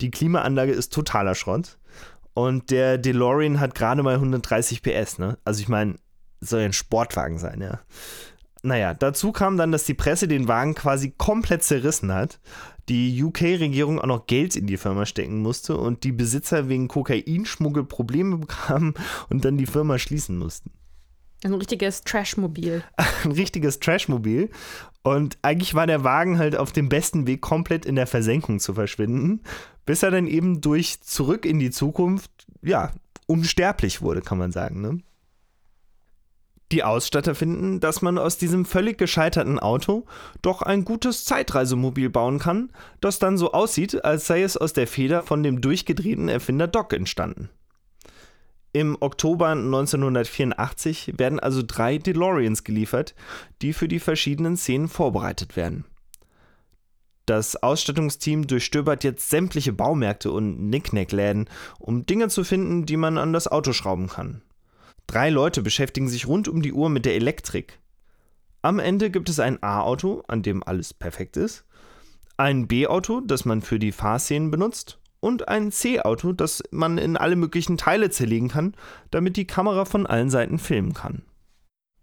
Die 0.00 0.10
Klimaanlage 0.10 0.72
ist 0.72 0.92
totaler 0.92 1.34
Schrott. 1.34 1.78
Und 2.34 2.70
der 2.70 2.98
DeLorean 2.98 3.60
hat 3.60 3.74
gerade 3.74 4.02
mal 4.02 4.14
130 4.14 4.82
PS, 4.82 5.18
ne? 5.18 5.38
Also 5.44 5.60
ich 5.60 5.68
meine, 5.68 5.96
soll 6.40 6.60
ein 6.60 6.72
Sportwagen 6.72 7.38
sein, 7.38 7.60
ja. 7.60 7.80
Naja, 8.62 8.94
dazu 8.94 9.32
kam 9.32 9.56
dann, 9.56 9.72
dass 9.72 9.84
die 9.84 9.94
Presse 9.94 10.28
den 10.28 10.46
Wagen 10.46 10.74
quasi 10.74 11.10
komplett 11.10 11.64
zerrissen 11.64 12.12
hat. 12.12 12.40
Die 12.88 13.22
UK-Regierung 13.22 14.00
auch 14.00 14.06
noch 14.06 14.26
Geld 14.26 14.56
in 14.56 14.66
die 14.66 14.76
Firma 14.76 15.04
stecken 15.04 15.40
musste 15.40 15.76
und 15.76 16.04
die 16.04 16.12
Besitzer 16.12 16.68
wegen 16.68 16.88
Kokainschmuggel 16.88 17.84
Probleme 17.84 18.38
bekamen 18.38 18.94
und 19.30 19.44
dann 19.44 19.56
die 19.56 19.66
Firma 19.66 19.98
schließen 19.98 20.38
mussten. 20.38 20.70
Ein 21.44 21.54
richtiges 21.54 22.02
Trashmobil. 22.02 22.84
Ein 23.24 23.32
richtiges 23.32 23.80
Trashmobil. 23.80 24.50
Und 25.02 25.38
eigentlich 25.42 25.74
war 25.74 25.88
der 25.88 26.04
Wagen 26.04 26.38
halt 26.38 26.54
auf 26.56 26.70
dem 26.70 26.88
besten 26.88 27.26
Weg, 27.26 27.40
komplett 27.40 27.84
in 27.84 27.96
der 27.96 28.06
Versenkung 28.06 28.60
zu 28.60 28.74
verschwinden, 28.74 29.42
bis 29.84 30.04
er 30.04 30.12
dann 30.12 30.28
eben 30.28 30.60
durch 30.60 31.00
zurück 31.00 31.44
in 31.44 31.58
die 31.58 31.72
Zukunft, 31.72 32.30
ja, 32.62 32.92
unsterblich 33.26 34.02
wurde, 34.02 34.22
kann 34.22 34.38
man 34.38 34.52
sagen. 34.52 34.80
Ne? 34.80 34.98
Die 36.72 36.82
Ausstatter 36.82 37.34
finden, 37.34 37.80
dass 37.80 38.00
man 38.00 38.16
aus 38.16 38.38
diesem 38.38 38.64
völlig 38.64 38.96
gescheiterten 38.96 39.58
Auto 39.58 40.06
doch 40.40 40.62
ein 40.62 40.86
gutes 40.86 41.26
Zeitreisemobil 41.26 42.08
bauen 42.08 42.38
kann, 42.38 42.70
das 43.02 43.18
dann 43.18 43.36
so 43.36 43.52
aussieht, 43.52 44.06
als 44.06 44.26
sei 44.26 44.42
es 44.42 44.56
aus 44.56 44.72
der 44.72 44.86
Feder 44.86 45.22
von 45.22 45.42
dem 45.42 45.60
durchgedrehten 45.60 46.30
Erfinder 46.30 46.68
Doc 46.68 46.94
entstanden. 46.94 47.50
Im 48.72 48.96
Oktober 49.00 49.48
1984 49.48 51.18
werden 51.18 51.38
also 51.38 51.62
drei 51.66 51.98
DeLoreans 51.98 52.64
geliefert, 52.64 53.14
die 53.60 53.74
für 53.74 53.86
die 53.86 54.00
verschiedenen 54.00 54.56
Szenen 54.56 54.88
vorbereitet 54.88 55.56
werden. 55.56 55.84
Das 57.26 57.62
Ausstattungsteam 57.62 58.46
durchstöbert 58.46 59.04
jetzt 59.04 59.28
sämtliche 59.28 59.74
Baumärkte 59.74 60.32
und 60.32 60.70
Nicknack-Läden, 60.70 61.50
um 61.78 62.06
Dinge 62.06 62.28
zu 62.28 62.44
finden, 62.44 62.86
die 62.86 62.96
man 62.96 63.18
an 63.18 63.34
das 63.34 63.46
Auto 63.46 63.74
schrauben 63.74 64.08
kann. 64.08 64.40
Drei 65.12 65.28
Leute 65.28 65.60
beschäftigen 65.60 66.08
sich 66.08 66.26
rund 66.26 66.48
um 66.48 66.62
die 66.62 66.72
Uhr 66.72 66.88
mit 66.88 67.04
der 67.04 67.14
Elektrik. 67.16 67.78
Am 68.62 68.78
Ende 68.78 69.10
gibt 69.10 69.28
es 69.28 69.40
ein 69.40 69.62
A-Auto, 69.62 70.22
an 70.26 70.40
dem 70.42 70.62
alles 70.66 70.94
perfekt 70.94 71.36
ist, 71.36 71.66
ein 72.38 72.66
B-Auto, 72.66 73.20
das 73.20 73.44
man 73.44 73.60
für 73.60 73.78
die 73.78 73.92
Fahrszenen 73.92 74.50
benutzt, 74.50 74.98
und 75.20 75.48
ein 75.48 75.70
C-Auto, 75.70 76.32
das 76.32 76.62
man 76.70 76.96
in 76.96 77.18
alle 77.18 77.36
möglichen 77.36 77.76
Teile 77.76 78.08
zerlegen 78.08 78.48
kann, 78.48 78.74
damit 79.10 79.36
die 79.36 79.46
Kamera 79.46 79.84
von 79.84 80.06
allen 80.06 80.30
Seiten 80.30 80.58
filmen 80.58 80.94
kann. 80.94 81.20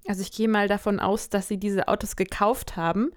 Also 0.07 0.21
ich 0.21 0.31
gehe 0.31 0.47
mal 0.47 0.67
davon 0.67 0.99
aus, 0.99 1.29
dass 1.29 1.47
sie 1.47 1.57
diese 1.57 1.87
Autos 1.87 2.15
gekauft 2.15 2.75
haben. 2.75 3.09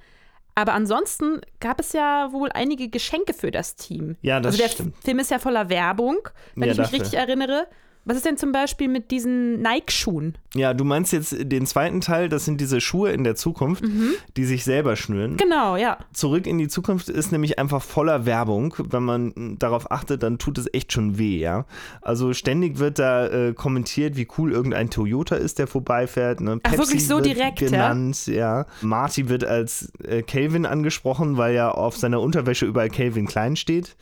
Aber 0.55 0.72
ansonsten 0.72 1.42
gab 1.61 1.81
es 1.81 1.92
ja 1.92 2.33
wohl 2.33 2.50
einige 2.52 2.88
Geschenke 2.88 3.35
für 3.35 3.50
das 3.50 3.76
Team. 3.76 4.16
Ja, 4.22 4.40
das 4.40 4.55
also 4.55 4.62
der 4.64 4.70
stimmt. 4.70 4.96
Film 5.05 5.18
ist 5.18 5.31
ja 5.31 5.38
voller 5.38 5.68
Werbung, 5.68 6.16
wenn 6.55 6.68
Ja, 6.68 6.72
ich 6.72 6.78
mich 6.78 6.87
dafür. 6.87 7.00
richtig 7.00 7.18
erinnere. 7.18 7.66
Was 8.04 8.16
ist 8.16 8.26
denn 8.26 8.36
zum 8.36 8.50
Beispiel 8.52 8.88
mit 8.88 9.10
diesen 9.10 9.60
Nike-Schuhen? 9.62 10.36
Ja, 10.54 10.74
du 10.74 10.84
meinst 10.84 11.12
jetzt 11.12 11.34
den 11.40 11.66
zweiten 11.66 12.00
Teil, 12.00 12.28
das 12.28 12.44
sind 12.44 12.60
diese 12.60 12.80
Schuhe 12.80 13.12
in 13.12 13.22
der 13.24 13.36
Zukunft, 13.36 13.84
Mhm. 13.84 14.10
die 14.36 14.44
sich 14.44 14.64
selber 14.64 14.96
schnüren. 14.96 15.36
Genau, 15.36 15.76
ja. 15.76 15.98
Zurück 16.12 16.46
in 16.46 16.58
die 16.58 16.68
Zukunft 16.68 17.08
ist 17.08 17.32
nämlich 17.32 17.58
einfach 17.58 17.80
voller 17.80 18.26
Werbung. 18.26 18.74
Wenn 18.78 19.02
man 19.04 19.56
darauf 19.58 19.90
achtet, 19.92 20.22
dann 20.22 20.38
tut 20.38 20.58
es 20.58 20.66
echt 20.72 20.92
schon 20.92 21.16
weh, 21.16 21.38
ja. 21.38 21.64
Also 22.00 22.32
ständig 22.34 22.78
wird 22.78 22.98
da 22.98 23.28
äh, 23.28 23.52
kommentiert, 23.54 24.16
wie 24.16 24.26
cool 24.36 24.52
irgendein 24.52 24.90
Toyota 24.90 25.36
ist, 25.36 25.58
der 25.58 25.66
vorbeifährt. 25.68 26.40
Ne? 26.40 26.58
Ach, 26.64 26.76
wirklich 26.76 27.06
so 27.06 27.20
direkt, 27.20 27.60
ja? 27.60 27.68
genannt, 27.68 28.26
ja. 28.26 28.66
Marty 28.82 29.28
wird 29.28 29.44
als 29.44 29.92
äh, 30.04 30.22
Calvin 30.22 30.66
angesprochen, 30.66 31.36
weil 31.36 31.54
ja 31.54 31.70
auf 31.70 31.96
seiner 31.96 32.20
Unterwäsche 32.20 32.66
überall 32.66 32.90
Calvin 32.90 33.26
Klein 33.26 33.56
steht. 33.56 33.96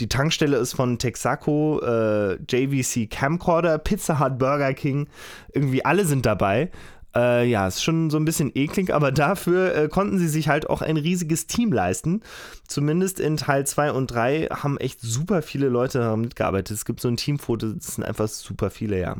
Die 0.00 0.08
Tankstelle 0.08 0.58
ist 0.58 0.74
von 0.74 0.98
Texaco, 0.98 1.80
äh, 1.80 2.34
JVC 2.48 3.10
Camcorder, 3.38 3.78
Pizza 3.78 4.18
Hut, 4.18 4.38
Burger 4.38 4.74
King. 4.74 5.08
Irgendwie 5.52 5.84
alle 5.84 6.04
sind 6.04 6.26
dabei. 6.26 6.70
Äh, 7.14 7.48
ja, 7.48 7.66
ist 7.66 7.82
schon 7.82 8.10
so 8.10 8.18
ein 8.18 8.24
bisschen 8.24 8.52
eklig, 8.54 8.92
aber 8.92 9.12
dafür 9.12 9.74
äh, 9.74 9.88
konnten 9.88 10.18
sie 10.18 10.28
sich 10.28 10.48
halt 10.48 10.68
auch 10.68 10.82
ein 10.82 10.96
riesiges 10.96 11.46
Team 11.46 11.72
leisten. 11.72 12.22
Zumindest 12.66 13.20
in 13.20 13.36
Teil 13.36 13.66
2 13.66 13.92
und 13.92 14.08
3 14.08 14.48
haben 14.50 14.76
echt 14.78 15.00
super 15.00 15.42
viele 15.42 15.68
Leute 15.68 15.98
daran 15.98 16.20
mitgearbeitet. 16.20 16.76
Es 16.76 16.84
gibt 16.84 17.00
so 17.00 17.08
ein 17.08 17.16
Teamfoto, 17.16 17.72
das 17.72 17.94
sind 17.94 18.04
einfach 18.04 18.28
super 18.28 18.70
viele, 18.70 19.00
ja. 19.00 19.16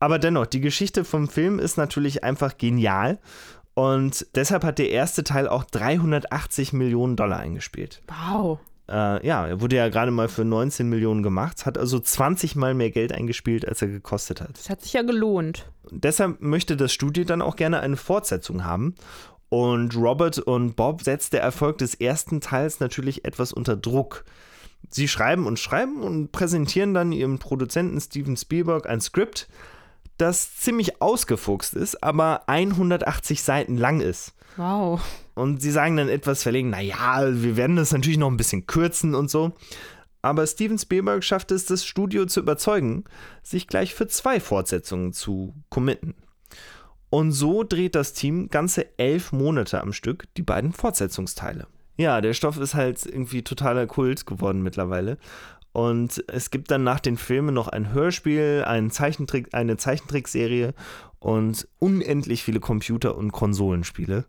Aber 0.00 0.18
dennoch, 0.18 0.46
die 0.46 0.60
Geschichte 0.60 1.04
vom 1.04 1.28
Film 1.28 1.58
ist 1.58 1.76
natürlich 1.76 2.22
einfach 2.22 2.56
genial. 2.56 3.18
Und 3.74 4.26
deshalb 4.34 4.64
hat 4.64 4.78
der 4.78 4.90
erste 4.90 5.24
Teil 5.24 5.48
auch 5.48 5.64
380 5.64 6.72
Millionen 6.72 7.16
Dollar 7.16 7.38
eingespielt. 7.38 8.02
Wow. 8.08 8.58
Äh, 8.88 9.26
ja, 9.26 9.46
er 9.46 9.60
wurde 9.60 9.76
ja 9.76 9.88
gerade 9.88 10.10
mal 10.10 10.28
für 10.28 10.44
19 10.44 10.88
Millionen 10.88 11.22
gemacht, 11.22 11.66
hat 11.66 11.76
also 11.76 11.98
20 12.00 12.56
Mal 12.56 12.74
mehr 12.74 12.90
Geld 12.90 13.12
eingespielt, 13.12 13.68
als 13.68 13.82
er 13.82 13.88
gekostet 13.88 14.40
hat. 14.40 14.56
Das 14.56 14.70
hat 14.70 14.82
sich 14.82 14.94
ja 14.94 15.02
gelohnt. 15.02 15.70
Deshalb 15.90 16.40
möchte 16.40 16.76
das 16.76 16.92
Studio 16.92 17.24
dann 17.24 17.42
auch 17.42 17.56
gerne 17.56 17.80
eine 17.80 17.96
Fortsetzung 17.96 18.64
haben. 18.64 18.94
Und 19.50 19.96
Robert 19.96 20.38
und 20.38 20.76
Bob 20.76 21.02
setzt 21.02 21.32
der 21.32 21.42
Erfolg 21.42 21.78
des 21.78 21.94
ersten 21.94 22.40
Teils 22.40 22.80
natürlich 22.80 23.24
etwas 23.24 23.52
unter 23.52 23.76
Druck. 23.76 24.24
Sie 24.90 25.08
schreiben 25.08 25.46
und 25.46 25.58
schreiben 25.58 26.02
und 26.02 26.32
präsentieren 26.32 26.94
dann 26.94 27.12
ihrem 27.12 27.38
Produzenten 27.38 28.00
Steven 28.00 28.36
Spielberg 28.36 28.88
ein 28.88 29.00
Skript, 29.00 29.48
das 30.18 30.56
ziemlich 30.56 31.00
ausgefuchst 31.00 31.74
ist, 31.74 32.02
aber 32.02 32.48
180 32.48 33.42
Seiten 33.42 33.76
lang 33.76 34.00
ist. 34.00 34.34
Wow. 34.56 35.00
Und 35.38 35.62
sie 35.62 35.70
sagen 35.70 35.96
dann 35.96 36.08
etwas 36.08 36.42
verlegen, 36.42 36.70
naja, 36.70 37.22
wir 37.30 37.56
werden 37.56 37.76
das 37.76 37.92
natürlich 37.92 38.18
noch 38.18 38.30
ein 38.30 38.36
bisschen 38.36 38.66
kürzen 38.66 39.14
und 39.14 39.30
so. 39.30 39.52
Aber 40.20 40.46
Steven 40.46 40.78
Spielberg 40.78 41.22
schafft 41.22 41.52
es, 41.52 41.64
das 41.64 41.86
Studio 41.86 42.26
zu 42.26 42.40
überzeugen, 42.40 43.04
sich 43.42 43.68
gleich 43.68 43.94
für 43.94 44.08
zwei 44.08 44.40
Fortsetzungen 44.40 45.12
zu 45.12 45.54
committen. 45.68 46.14
Und 47.08 47.32
so 47.32 47.62
dreht 47.62 47.94
das 47.94 48.14
Team 48.14 48.48
ganze 48.48 48.98
elf 48.98 49.30
Monate 49.30 49.80
am 49.80 49.92
Stück 49.92 50.24
die 50.36 50.42
beiden 50.42 50.72
Fortsetzungsteile. 50.72 51.68
Ja, 51.96 52.20
der 52.20 52.34
Stoff 52.34 52.58
ist 52.58 52.74
halt 52.74 53.06
irgendwie 53.06 53.42
totaler 53.42 53.86
Kult 53.86 54.26
geworden 54.26 54.62
mittlerweile. 54.62 55.18
Und 55.72 56.24
es 56.26 56.50
gibt 56.50 56.72
dann 56.72 56.82
nach 56.82 56.98
den 57.00 57.16
Filmen 57.16 57.54
noch 57.54 57.68
ein 57.68 57.92
Hörspiel, 57.92 58.64
einen 58.66 58.90
Zeichentrick, 58.90 59.54
eine 59.54 59.76
Zeichentrickserie 59.76 60.74
und 61.20 61.68
unendlich 61.78 62.42
viele 62.42 62.58
Computer- 62.58 63.16
und 63.16 63.30
Konsolenspiele. 63.30 64.24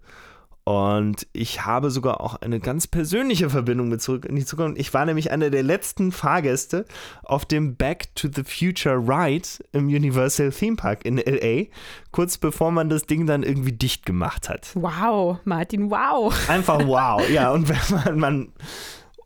Und 0.70 1.26
ich 1.34 1.66
habe 1.66 1.90
sogar 1.90 2.22
auch 2.22 2.44
eine 2.44 2.60
ganz 2.60 2.86
persönliche 2.86 3.50
Verbindung 3.50 3.90
mit 3.90 4.04
Zurück 4.04 4.26
in 4.26 4.36
die 4.36 4.46
Zukunft. 4.46 4.80
Ich 4.80 4.94
war 4.94 5.04
nämlich 5.04 5.32
einer 5.32 5.50
der 5.50 5.64
letzten 5.64 6.12
Fahrgäste 6.12 6.86
auf 7.24 7.44
dem 7.44 7.76
Back 7.76 8.14
to 8.14 8.28
the 8.32 8.44
Future 8.44 8.98
Ride 8.98 9.48
im 9.72 9.88
Universal 9.88 10.52
Theme 10.52 10.76
Park 10.76 11.06
in 11.06 11.18
LA, 11.18 11.70
kurz 12.12 12.38
bevor 12.38 12.70
man 12.70 12.88
das 12.88 13.08
Ding 13.08 13.26
dann 13.26 13.42
irgendwie 13.42 13.72
dicht 13.72 14.06
gemacht 14.06 14.48
hat. 14.48 14.70
Wow, 14.76 15.40
Martin, 15.44 15.90
wow. 15.90 16.32
Einfach 16.48 16.86
wow. 16.86 17.28
Ja, 17.32 17.50
und 17.52 17.68
wenn 17.68 18.04
man, 18.06 18.20
man 18.20 18.54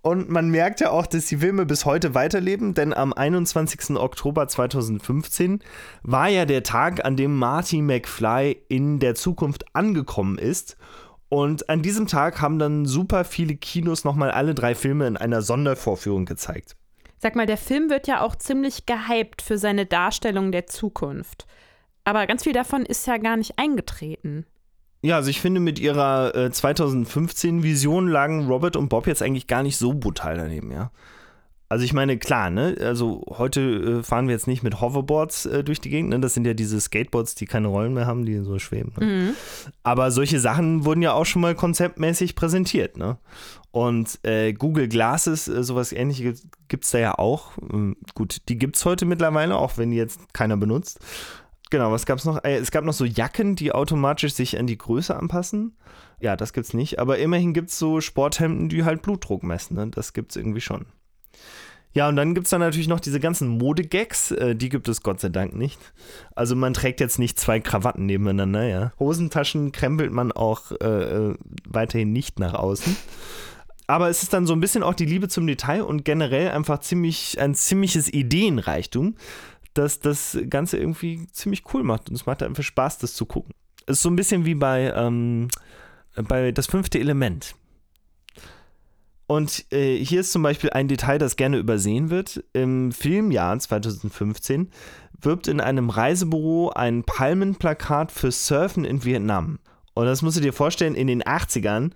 und 0.02 0.30
man 0.30 0.50
merkt 0.50 0.80
ja 0.80 0.92
auch, 0.92 1.08
dass 1.08 1.26
die 1.26 1.38
Filme 1.38 1.66
bis 1.66 1.84
heute 1.84 2.14
weiterleben, 2.14 2.74
denn 2.74 2.94
am 2.94 3.12
21. 3.12 3.98
Oktober 3.98 4.48
2015 4.48 5.60
war 6.04 6.30
ja 6.30 6.46
der 6.46 6.64
Tag, 6.64 7.04
an 7.04 7.18
dem 7.18 7.38
Marty 7.38 7.82
McFly 7.82 8.62
in 8.70 9.00
der 9.00 9.16
Zukunft 9.16 9.66
angekommen 9.74 10.38
ist. 10.38 10.78
Und 11.34 11.68
an 11.68 11.82
diesem 11.82 12.06
Tag 12.06 12.42
haben 12.42 12.60
dann 12.60 12.86
super 12.86 13.24
viele 13.24 13.56
Kinos 13.56 14.04
nochmal 14.04 14.30
alle 14.30 14.54
drei 14.54 14.76
Filme 14.76 15.08
in 15.08 15.18
einer 15.18 15.42
Sondervorführung 15.42 16.26
gezeigt. 16.26 16.76
Sag 17.18 17.36
mal, 17.36 17.48
der 17.48 17.58
Film 17.58 17.90
wird 17.90 18.06
ja 18.06 18.22
auch 18.22 18.36
ziemlich 18.36 18.86
gehypt 18.86 19.42
für 19.42 19.58
seine 19.58 19.88
Darstellung 19.88 20.52
der 20.52 20.68
Zukunft. 20.68 21.48
Aber 22.04 22.28
ganz 22.28 22.44
viel 22.44 22.54
davon 22.54 22.86
ist 22.86 23.08
ja 23.08 23.18
gar 23.18 23.36
nicht 23.36 23.58
eingetreten. 23.58 24.46
Ja, 25.02 25.16
also 25.16 25.32
ich 25.32 25.42
finde, 25.42 25.60
mit 25.60 25.80
ihrer 25.80 26.36
äh, 26.36 26.50
2015-Vision 26.50 28.08
lagen 28.08 28.46
Robert 28.46 28.76
und 28.76 28.90
Bob 28.90 29.08
jetzt 29.08 29.24
eigentlich 29.24 29.48
gar 29.48 29.64
nicht 29.64 29.78
so 29.78 29.96
brutal 29.96 30.38
daneben, 30.38 30.72
ja. 30.72 30.92
Also 31.74 31.86
ich 31.86 31.94
meine, 31.94 32.20
klar, 32.20 32.52
ne, 32.52 32.78
also 32.82 33.24
heute 33.30 33.62
äh, 33.62 34.04
fahren 34.04 34.28
wir 34.28 34.36
jetzt 34.36 34.46
nicht 34.46 34.62
mit 34.62 34.80
Hoverboards 34.80 35.48
äh, 35.48 35.64
durch 35.64 35.82
die 35.82 35.90
Gegend, 35.90 36.12
ne? 36.12 36.20
Das 36.20 36.36
sind 36.36 36.46
ja 36.46 36.54
diese 36.54 36.80
Skateboards, 36.80 37.34
die 37.34 37.48
keine 37.48 37.68
Rollen 37.68 37.96
mehr 37.96 38.06
haben, 38.06 38.28
die 38.28 38.38
so 38.44 38.60
schweben. 38.60 38.94
Ne? 39.00 39.06
Mhm. 39.08 39.30
Aber 39.82 40.12
solche 40.12 40.40
Sachen 40.40 40.86
wurden 40.86 41.02
ja 41.02 41.14
auch 41.14 41.26
schon 41.26 41.42
mal 41.42 41.56
konzeptmäßig 41.56 42.36
präsentiert, 42.36 42.96
ne? 42.98 43.18
Und 43.72 44.20
äh, 44.22 44.54
Google 44.54 44.88
Glasses, 44.88 45.48
äh, 45.48 45.64
sowas 45.64 45.94
ähnliches 45.94 46.48
gibt 46.68 46.84
es 46.84 46.92
da 46.92 47.00
ja 47.00 47.18
auch. 47.18 47.58
Ähm, 47.58 47.98
gut, 48.14 48.48
die 48.50 48.60
gibt 48.60 48.76
es 48.76 48.86
heute 48.86 49.06
mittlerweile, 49.06 49.56
auch 49.58 49.80
wenn 49.80 49.90
die 49.90 49.98
jetzt 49.98 50.32
keiner 50.32 50.58
benutzt. 50.58 51.00
Genau, 51.72 51.92
was 51.92 52.06
gab 52.06 52.20
es 52.20 52.26
noch? 52.26 52.44
Äh, 52.44 52.58
es 52.58 52.70
gab 52.70 52.86
noch 52.86 52.94
so 52.94 53.04
Jacken, 53.04 53.56
die 53.56 53.72
automatisch 53.72 54.36
sich 54.36 54.60
an 54.60 54.68
die 54.68 54.78
Größe 54.78 55.16
anpassen. 55.16 55.76
Ja, 56.20 56.36
das 56.36 56.54
gibt's 56.54 56.76
nicht. 56.76 57.00
Aber 57.00 57.18
immerhin 57.18 57.52
gibt 57.52 57.72
es 57.72 57.80
so 57.80 58.00
Sporthemden, 58.00 58.70
die 58.70 58.84
halt 58.84 59.02
Blutdruck 59.02 59.42
messen. 59.42 59.76
Ne? 59.76 59.88
Das 59.88 60.14
gibt's 60.14 60.36
irgendwie 60.36 60.62
schon. 60.62 60.86
Ja, 61.94 62.10
und 62.10 62.16
dann 62.16 62.34
gibt 62.34 62.48
es 62.48 62.52
dann 62.52 62.62
natürlich 62.62 62.88
noch 62.88 63.00
diese 63.00 63.20
ganzen 63.20 63.48
Modegags. 63.48 64.32
Äh, 64.32 64.56
die 64.56 64.70
gibt 64.70 64.88
es 64.88 65.04
Gott 65.04 65.20
sei 65.20 65.30
Dank 65.30 65.56
nicht. 65.56 65.80
Also 66.36 66.56
man 66.56 66.74
trägt 66.74 67.00
jetzt 67.00 67.20
nicht 67.20 67.40
zwei 67.40 67.60
Krawatten 67.60 68.06
nebeneinander, 68.06 68.68
ja. 68.68 68.92
Hosentaschen 69.00 69.72
krempelt 69.72 70.12
man 70.12 70.32
auch 70.32 70.72
äh, 70.72 70.86
äh, 70.86 71.36
weiterhin 71.68 72.12
nicht 72.12 72.40
nach 72.40 72.56
außen. 72.56 72.96
Aber 73.86 74.10
es 74.10 74.24
ist 74.24 74.34
dann 74.34 74.48
so 74.48 74.54
ein 74.54 74.60
bisschen 74.60 74.82
auch 74.82 74.96
die 74.96 75.06
Liebe 75.06 75.28
zum 75.28 75.46
Detail 75.46 75.84
und 75.84 76.04
generell 76.04 76.50
einfach 76.50 76.80
ziemlich 76.80 77.40
ein 77.40 77.54
ziemliches 77.54 78.12
Ideenreichtum, 78.12 79.16
dass 79.74 80.00
das 80.00 80.38
Ganze 80.50 80.78
irgendwie 80.78 81.28
ziemlich 81.32 81.64
cool 81.74 81.84
macht. 81.84 82.10
Und 82.10 82.16
es 82.16 82.26
macht 82.26 82.42
einfach 82.42 82.64
Spaß, 82.64 83.00
das 83.00 83.14
zu 83.14 83.26
gucken. 83.26 83.54
Es 83.86 83.98
ist 83.98 84.04
so 84.04 84.10
ein 84.10 84.16
bisschen 84.16 84.46
wie 84.46 84.56
bei, 84.56 84.92
ähm, 84.96 85.50
bei 86.16 86.52
Das 86.52 86.68
fünfte 86.68 87.00
Element. 87.00 87.56
Und 89.34 89.66
äh, 89.74 89.98
hier 89.98 90.22
ist 90.22 90.32
zum 90.32 90.44
Beispiel 90.44 90.70
ein 90.70 90.88
Detail, 90.88 91.18
das 91.18 91.38
gerne 91.38 91.58
übersehen 91.58 92.12
wird. 92.12 92.44
Im 92.54 92.92
Filmjahr 92.92 93.58
2015 93.58 94.70
wirbt 95.20 95.48
in 95.48 95.60
einem 95.60 95.90
Reisebüro 95.90 96.70
ein 96.70 97.04
Palmenplakat 97.04 98.12
für 98.12 98.30
Surfen 98.30 98.86
in 98.86 99.04
Vietnam. 99.04 99.58
Und 99.96 100.06
das 100.06 100.22
musst 100.22 100.38
du 100.38 100.42
dir 100.42 100.54
vorstellen, 100.54 100.94
in 100.94 101.08
den 101.08 101.24
80ern, 101.24 101.94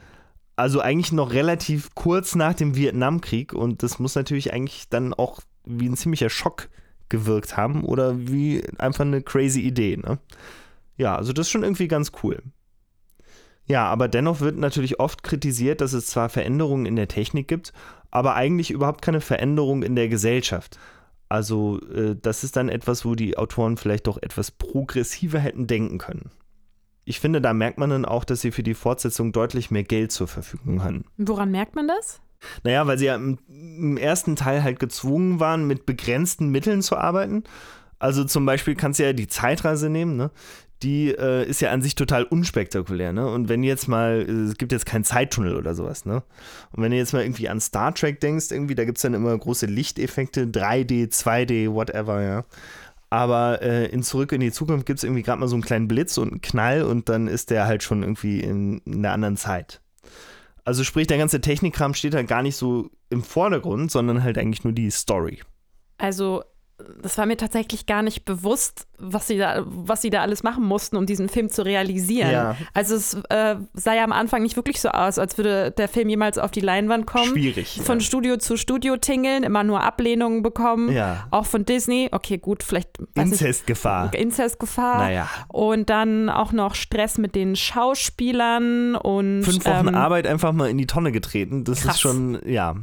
also 0.56 0.82
eigentlich 0.82 1.12
noch 1.12 1.32
relativ 1.32 1.93
kurz 1.93 2.34
nach 2.34 2.56
dem 2.56 2.76
Vietnamkrieg. 2.76 3.54
Und 3.54 3.84
das 3.84 4.00
muss 4.00 4.15
natürlich 4.15 4.52
eigentlich 4.52 4.89
dann 4.89 5.13
auch 5.13 5.39
wie 5.63 5.88
ein 5.88 5.95
ziemlicher 5.95 6.32
Schock 6.32 6.69
gewirkt 7.08 7.56
haben 7.56 7.84
oder 7.84 8.17
wie 8.17 8.63
einfach 8.80 9.06
eine 9.06 9.21
crazy 9.21 9.62
Idee. 9.62 9.97
Ne? 9.97 10.17
Ja, 10.97 11.15
also 11.15 11.34
das 11.34 11.45
ist 11.45 11.52
schon 11.52 11.62
irgendwie 11.62 11.88
ganz 11.88 12.13
cool. 12.23 12.41
Ja, 13.68 13.86
aber 13.88 14.08
dennoch 14.08 14.40
wird 14.40 14.58
natürlich 14.58 15.00
oft 15.00 15.24
kritisiert, 15.24 15.82
dass 15.82 15.94
es 15.94 16.08
zwar 16.08 16.30
Veränderungen 16.30 16.86
in 16.86 16.96
der 16.96 17.10
Technik 17.10 17.48
gibt, 17.48 17.74
aber 18.12 18.36
eigentlich 18.36 18.72
überhaupt 18.72 19.02
keine 19.02 19.22
Veränderung 19.22 19.84
in 19.84 19.96
der 19.96 20.08
Gesellschaft. 20.08 20.80
Also 21.30 21.82
äh, 21.94 22.16
das 22.22 22.46
ist 22.46 22.56
dann 22.56 22.70
etwas, 22.70 23.04
wo 23.04 23.16
die 23.16 23.38
Autoren 23.38 23.76
vielleicht 23.76 24.08
doch 24.08 24.18
etwas 24.22 24.52
progressiver 24.52 25.40
hätten 25.40 25.68
denken 25.68 25.98
können. 25.98 26.32
Ich 27.04 27.20
finde, 27.20 27.42
da 27.42 27.54
merkt 27.54 27.78
man 27.78 27.90
dann 27.90 28.06
auch, 28.06 28.24
dass 28.24 28.42
sie 28.42 28.52
für 28.52 28.64
die 28.64 28.74
Fortsetzung 28.74 29.32
deutlich 29.32 29.72
mehr 29.72 29.84
Geld 29.84 30.12
zur 30.12 30.28
Verfügung 30.28 30.84
hatten. 30.84 31.06
Woran 31.18 31.52
merkt 31.52 31.76
man 31.76 31.88
das? 31.88 32.22
Naja, 32.64 32.86
weil 32.88 32.98
sie 32.98 33.06
ja 33.06 33.16
im, 33.16 33.40
im 33.48 33.98
ersten 33.98 34.36
Teil 34.36 34.64
halt 34.64 34.80
gezwungen 34.80 35.40
waren, 35.40 35.68
mit 35.68 35.86
begrenzten 35.86 36.50
Mitteln 36.50 36.82
zu 36.82 36.98
arbeiten. 36.98 37.44
Also 38.00 38.24
zum 38.24 38.46
Beispiel 38.46 38.76
kannst 38.76 39.00
du 39.00 39.04
ja 39.04 39.14
die 39.14 39.28
Zeitreise 39.28 39.90
nehmen, 39.90 40.18
ne? 40.18 40.32
Die 40.84 41.10
äh, 41.10 41.48
ist 41.48 41.62
ja 41.62 41.72
an 41.72 41.82
sich 41.82 41.96
total 41.96 42.24
unspektakulär, 42.24 43.13
ne? 43.13 43.28
Und 43.28 43.50
wenn 43.50 43.63
jetzt 43.63 43.88
mal, 43.88 44.22
es 44.22 44.58
gibt 44.58 44.72
jetzt 44.72 44.86
keinen 44.86 45.04
Zeittunnel 45.04 45.56
oder 45.56 45.74
sowas, 45.74 46.06
ne? 46.06 46.24
Und 46.72 46.84
wenn 46.84 46.92
du 46.92 46.98
jetzt 46.98 47.13
mal 47.13 47.24
irgendwie 47.24 47.50
an 47.50 47.60
Star 47.60 47.94
Trek 47.94 48.20
denkst, 48.20 48.52
irgendwie, 48.52 48.76
da 48.76 48.86
gibt 48.86 48.98
es 48.98 49.02
dann 49.02 49.13
immer 49.13 49.38
große 49.38 49.66
Lichteffekte, 49.66 50.46
3D, 50.46 51.12
2D, 51.12 51.74
whatever, 51.74 52.22
ja. 52.22 52.46
Aber 53.10 53.62
äh, 53.62 53.88
in 53.88 54.04
Zurück 54.04 54.34
in 54.34 54.42
die 54.42 54.52
Zukunft 54.52 54.86
gibt 54.86 55.00
es 55.00 55.04
irgendwie 55.04 55.24
gerade 55.24 55.40
mal 55.40 55.48
so 55.48 55.56
einen 55.56 55.63
kleinen 55.63 55.88
Blitz 55.88 56.18
und 56.18 56.30
einen 56.30 56.42
Knall 56.42 56.84
und 56.84 57.10
dann 57.10 57.28
ist 57.28 57.50
der 57.50 57.66
halt 57.66 57.82
schon 57.82 58.04
irgendwie 58.04 58.42
in, 58.42 58.80
in 58.80 58.98
einer 58.98 59.13
anderen 59.13 59.38
Zeit. 59.38 59.82
Also 60.66 60.84
sprich, 60.84 61.08
der 61.08 61.18
ganze 61.18 61.40
Technikkram 61.40 61.94
steht 61.94 62.13
halt 62.13 62.28
gar 62.28 62.44
nicht 62.44 62.58
so 62.58 62.90
im 63.10 63.24
Vordergrund, 63.24 63.90
sondern 63.90 64.24
halt 64.24 64.38
eigentlich 64.38 64.66
nur 64.66 64.74
die 64.74 64.92
Story. 64.92 65.42
Also 65.98 66.44
das 67.02 67.18
war 67.18 67.26
mir 67.26 67.38
tatsächlich 67.38 67.88
gar 67.88 68.04
nicht 68.04 68.24
bewusst, 68.24 68.88
was 69.00 69.28
sie 69.28 69.38
da, 69.38 69.63
was 69.66 70.04
sie 70.04 70.12
da 70.12 70.22
alles 70.22 70.44
machen 70.44 70.63
mussten, 70.63 70.96
um 70.96 71.08
diesen 71.08 71.28
Film 71.28 71.50
zu 71.50 71.66
realisieren. 71.66 72.32
Ja. 72.32 72.56
Also 72.74 72.96
es 72.96 73.16
äh, 73.30 73.56
sah 73.74 73.96
ja 73.96 74.04
am 74.04 74.12
Anfang 74.12 74.44
nicht 74.44 74.56
wirklich 74.56 74.80
so 74.80 74.90
aus, 74.90 75.18
als 75.18 75.38
würde 75.40 75.72
der 75.72 75.88
Film 75.88 76.08
jemals 76.08 76.38
auf 76.38 76.52
die 76.52 76.60
Leinwand 76.60 77.08
kommen. 77.08 77.32
Schwierig. 77.32 77.80
Von 77.84 78.00
ja. 78.00 78.06
Studio 78.06 78.38
zu 78.38 78.58
Studio 78.58 78.98
tingeln, 78.98 79.44
immer 79.44 79.63
nur 79.63 79.82
Ablehnungen 79.82 80.44
bekommen. 80.44 80.92
Ja. 80.92 81.28
Auch 81.32 81.48
von 81.48 81.66
Disney. 81.66 82.10
Okay, 82.12 82.38
gut, 82.38 82.62
vielleicht 82.62 82.90
Inzestgefahr. 83.16 84.13
Inzestgefahr. 84.13 85.00
Naja. 85.00 85.30
Und 85.48 85.90
dann 85.90 86.30
auch 86.30 86.52
noch 86.52 86.76
Stress 86.76 87.18
mit 87.18 87.34
den 87.34 87.56
Schauspielern 87.56 88.96
und 88.96 89.44
Fünf 89.44 89.66
Wochen 89.66 89.88
ähm, 89.88 89.96
Arbeit 89.96 90.28
einfach 90.28 90.52
mal 90.52 90.70
in 90.70 90.78
die 90.78 90.88
Tonne 90.88 91.12
getreten. 91.12 91.63
Das 91.63 91.82
krass. 91.82 91.96
ist 91.96 92.02
schon, 92.02 92.40
ja, 92.46 92.76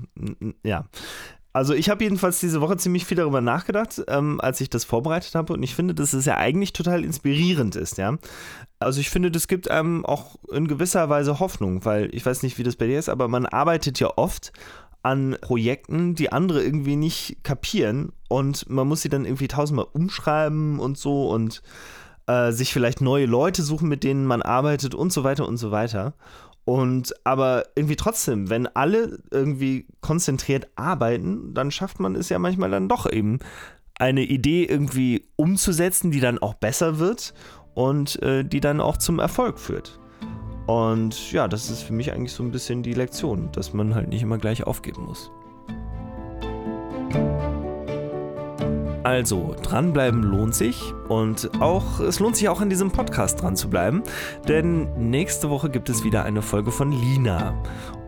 ja. 0.65 0.87
Also 1.55 1.73
ich 1.73 1.89
habe 1.89 2.03
jedenfalls 2.03 2.41
diese 2.41 2.61
Woche 2.61 2.77
ziemlich 2.77 3.07
viel 3.07 3.17
darüber 3.17 3.41
nachgedacht, 3.41 4.03
ähm, 4.09 4.41
als 4.41 4.61
ich 4.61 4.71
das 4.71 4.85
vorbereitet 4.85 5.37
habe. 5.37 5.53
Und 5.53 5.63
ich 5.63 5.77
finde, 5.77 5.95
dass 5.95 6.13
es 6.13 6.27
ja 6.27 6.37
eigentlich 6.37 6.73
total 6.73 7.05
inspirierend 7.05 7.77
ist, 7.77 7.97
ja. 7.97 8.19
Also 8.81 9.01
ich 9.01 9.09
finde, 9.09 9.31
das 9.31 9.47
gibt 9.47 9.71
einem 9.71 10.05
auch 10.05 10.35
in 10.51 10.67
gewisser 10.67 11.09
Weise 11.09 11.39
Hoffnung, 11.39 11.85
weil 11.85 12.13
ich 12.13 12.27
weiß 12.27 12.43
nicht, 12.43 12.59
wie 12.59 12.65
das 12.65 12.75
bei 12.75 12.89
dir 12.89 12.99
ist, 12.99 13.09
aber 13.09 13.29
man 13.29 13.47
arbeitet 13.47 14.01
ja 14.01 14.11
oft 14.17 14.53
an 15.05 15.37
Projekten, 15.41 16.17
die 16.17 16.33
andere 16.33 16.61
irgendwie 16.61 16.97
nicht 16.97 17.45
kapieren 17.45 18.13
und 18.29 18.69
man 18.69 18.89
muss 18.89 19.03
sie 19.03 19.09
dann 19.09 19.25
irgendwie 19.25 19.49
tausendmal 19.49 19.87
umschreiben 19.93 20.81
und 20.81 20.99
so 20.99 21.31
und 21.31 21.63
äh, 22.27 22.51
sich 22.51 22.73
vielleicht 22.73 23.01
neue 23.01 23.27
Leute 23.27 23.63
suchen, 23.63 23.89
mit 23.89 24.03
denen 24.03 24.27
man 24.27 24.43
arbeitet 24.43 24.95
und 24.95 25.13
so 25.13 25.23
weiter 25.23 25.47
und 25.47 25.59
so 25.59 25.71
weiter. 25.71 26.15
Und 26.65 27.15
aber 27.25 27.65
irgendwie 27.75 27.97
trotzdem, 27.97 28.49
wenn 28.49 28.67
alle 28.67 29.19
irgendwie 29.31 29.87
konzentriert 30.01 30.69
arbeiten, 30.77 31.53
dann 31.53 31.71
schafft 31.71 32.01
man 32.01 32.15
es 32.15 32.31
ja 32.31 32.39
manchmal 32.39 32.71
dann 32.71 32.89
doch 32.89 33.11
eben, 33.11 33.39
eine 33.99 34.23
Idee 34.23 34.65
irgendwie 34.65 35.29
umzusetzen, 35.37 36.11
die 36.11 36.21
dann 36.21 36.39
auch 36.39 36.55
besser 36.55 36.99
wird 36.99 37.35
und 37.75 38.21
äh, 38.23 38.45
die 38.45 38.61
dann 38.61 38.81
auch 38.81 38.97
zum 38.97 39.19
Erfolg 39.19 39.59
führt. 39.59 40.01
Und 40.67 41.31
ja, 41.33 41.47
das 41.47 41.71
ist 41.71 41.83
für 41.83 41.93
mich 41.93 42.13
eigentlich 42.13 42.33
so 42.33 42.43
ein 42.43 42.51
bisschen 42.51 42.83
die 42.83 42.95
Lektion, 42.95 43.51
dass 43.53 43.73
man 43.73 43.95
halt 43.95 44.09
nicht 44.09 44.23
immer 44.23 44.39
gleich 44.39 44.65
aufgeben 44.65 45.05
muss. 45.05 45.31
Also, 49.05 49.55
dranbleiben 49.63 50.23
lohnt 50.23 50.55
sich 50.55 50.83
und 51.09 51.51
auch 51.61 52.01
es 52.01 52.21
lohnt 52.21 52.37
sich 52.37 52.49
auch 52.49 52.63
in 52.63 52.71
diesem 52.71 52.91
Podcast 52.91 53.43
dran 53.43 53.55
zu 53.55 53.69
bleiben, 53.69 54.03
denn 54.49 54.89
nächste 55.11 55.51
Woche 55.51 55.69
gibt 55.69 55.91
es 55.91 56.05
wieder 56.05 56.25
eine 56.25 56.41
Folge 56.41 56.73
von 56.73 56.91
Lina. 56.91 57.55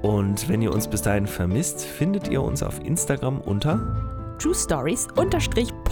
Und 0.01 0.49
wenn 0.49 0.63
ihr 0.63 0.73
uns 0.73 0.89
bis 0.89 1.03
dahin 1.03 1.27
vermisst, 1.27 1.85
findet 1.85 2.29
ihr 2.29 2.41
uns 2.43 2.63
auf 2.63 2.83
Instagram 2.83 3.43
unter 3.43 3.95
True 4.39 4.55
Stories 4.55 5.07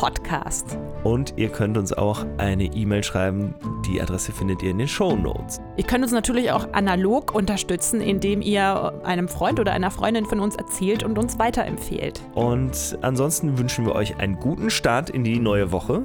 Podcast. 0.05 0.77
und 1.03 1.33
ihr 1.37 1.49
könnt 1.49 1.79
uns 1.79 1.95
auch 1.95 2.27
eine 2.37 2.65
E-Mail 2.65 3.03
schreiben. 3.03 3.55
Die 3.87 4.03
Adresse 4.03 4.33
findet 4.33 4.63
ihr 4.63 4.71
in 4.71 4.77
den 4.77 4.87
Show 4.87 5.17
Notes. 5.17 5.63
Ihr 5.79 5.85
könnt 5.85 6.05
uns 6.05 6.13
natürlich 6.13 6.51
auch 6.51 6.71
analog 6.73 7.35
unterstützen, 7.35 8.03
indem 8.03 8.43
ihr 8.43 9.01
einem 9.05 9.29
Freund 9.29 9.61
oder 9.61 9.73
einer 9.73 9.91
Freundin 9.91 10.27
von 10.27 10.41
uns 10.41 10.57
erzählt 10.57 11.05
und 11.05 11.19
uns 11.19 11.39
weiterempfehlt. 11.39 12.21
Und 12.35 12.99
ansonsten 13.01 13.57
wünschen 13.57 13.87
wir 13.87 13.95
euch 13.95 14.19
einen 14.19 14.39
guten 14.39 14.69
Start 14.69 15.09
in 15.09 15.25
die 15.25 15.39
neue 15.39 15.73
Woche 15.73 16.03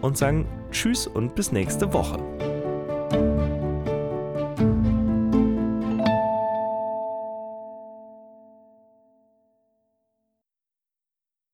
und 0.00 0.16
sagen 0.16 0.46
Tschüss 0.70 1.06
und 1.06 1.34
bis 1.34 1.52
nächste 1.52 1.92
Woche. 1.92 2.18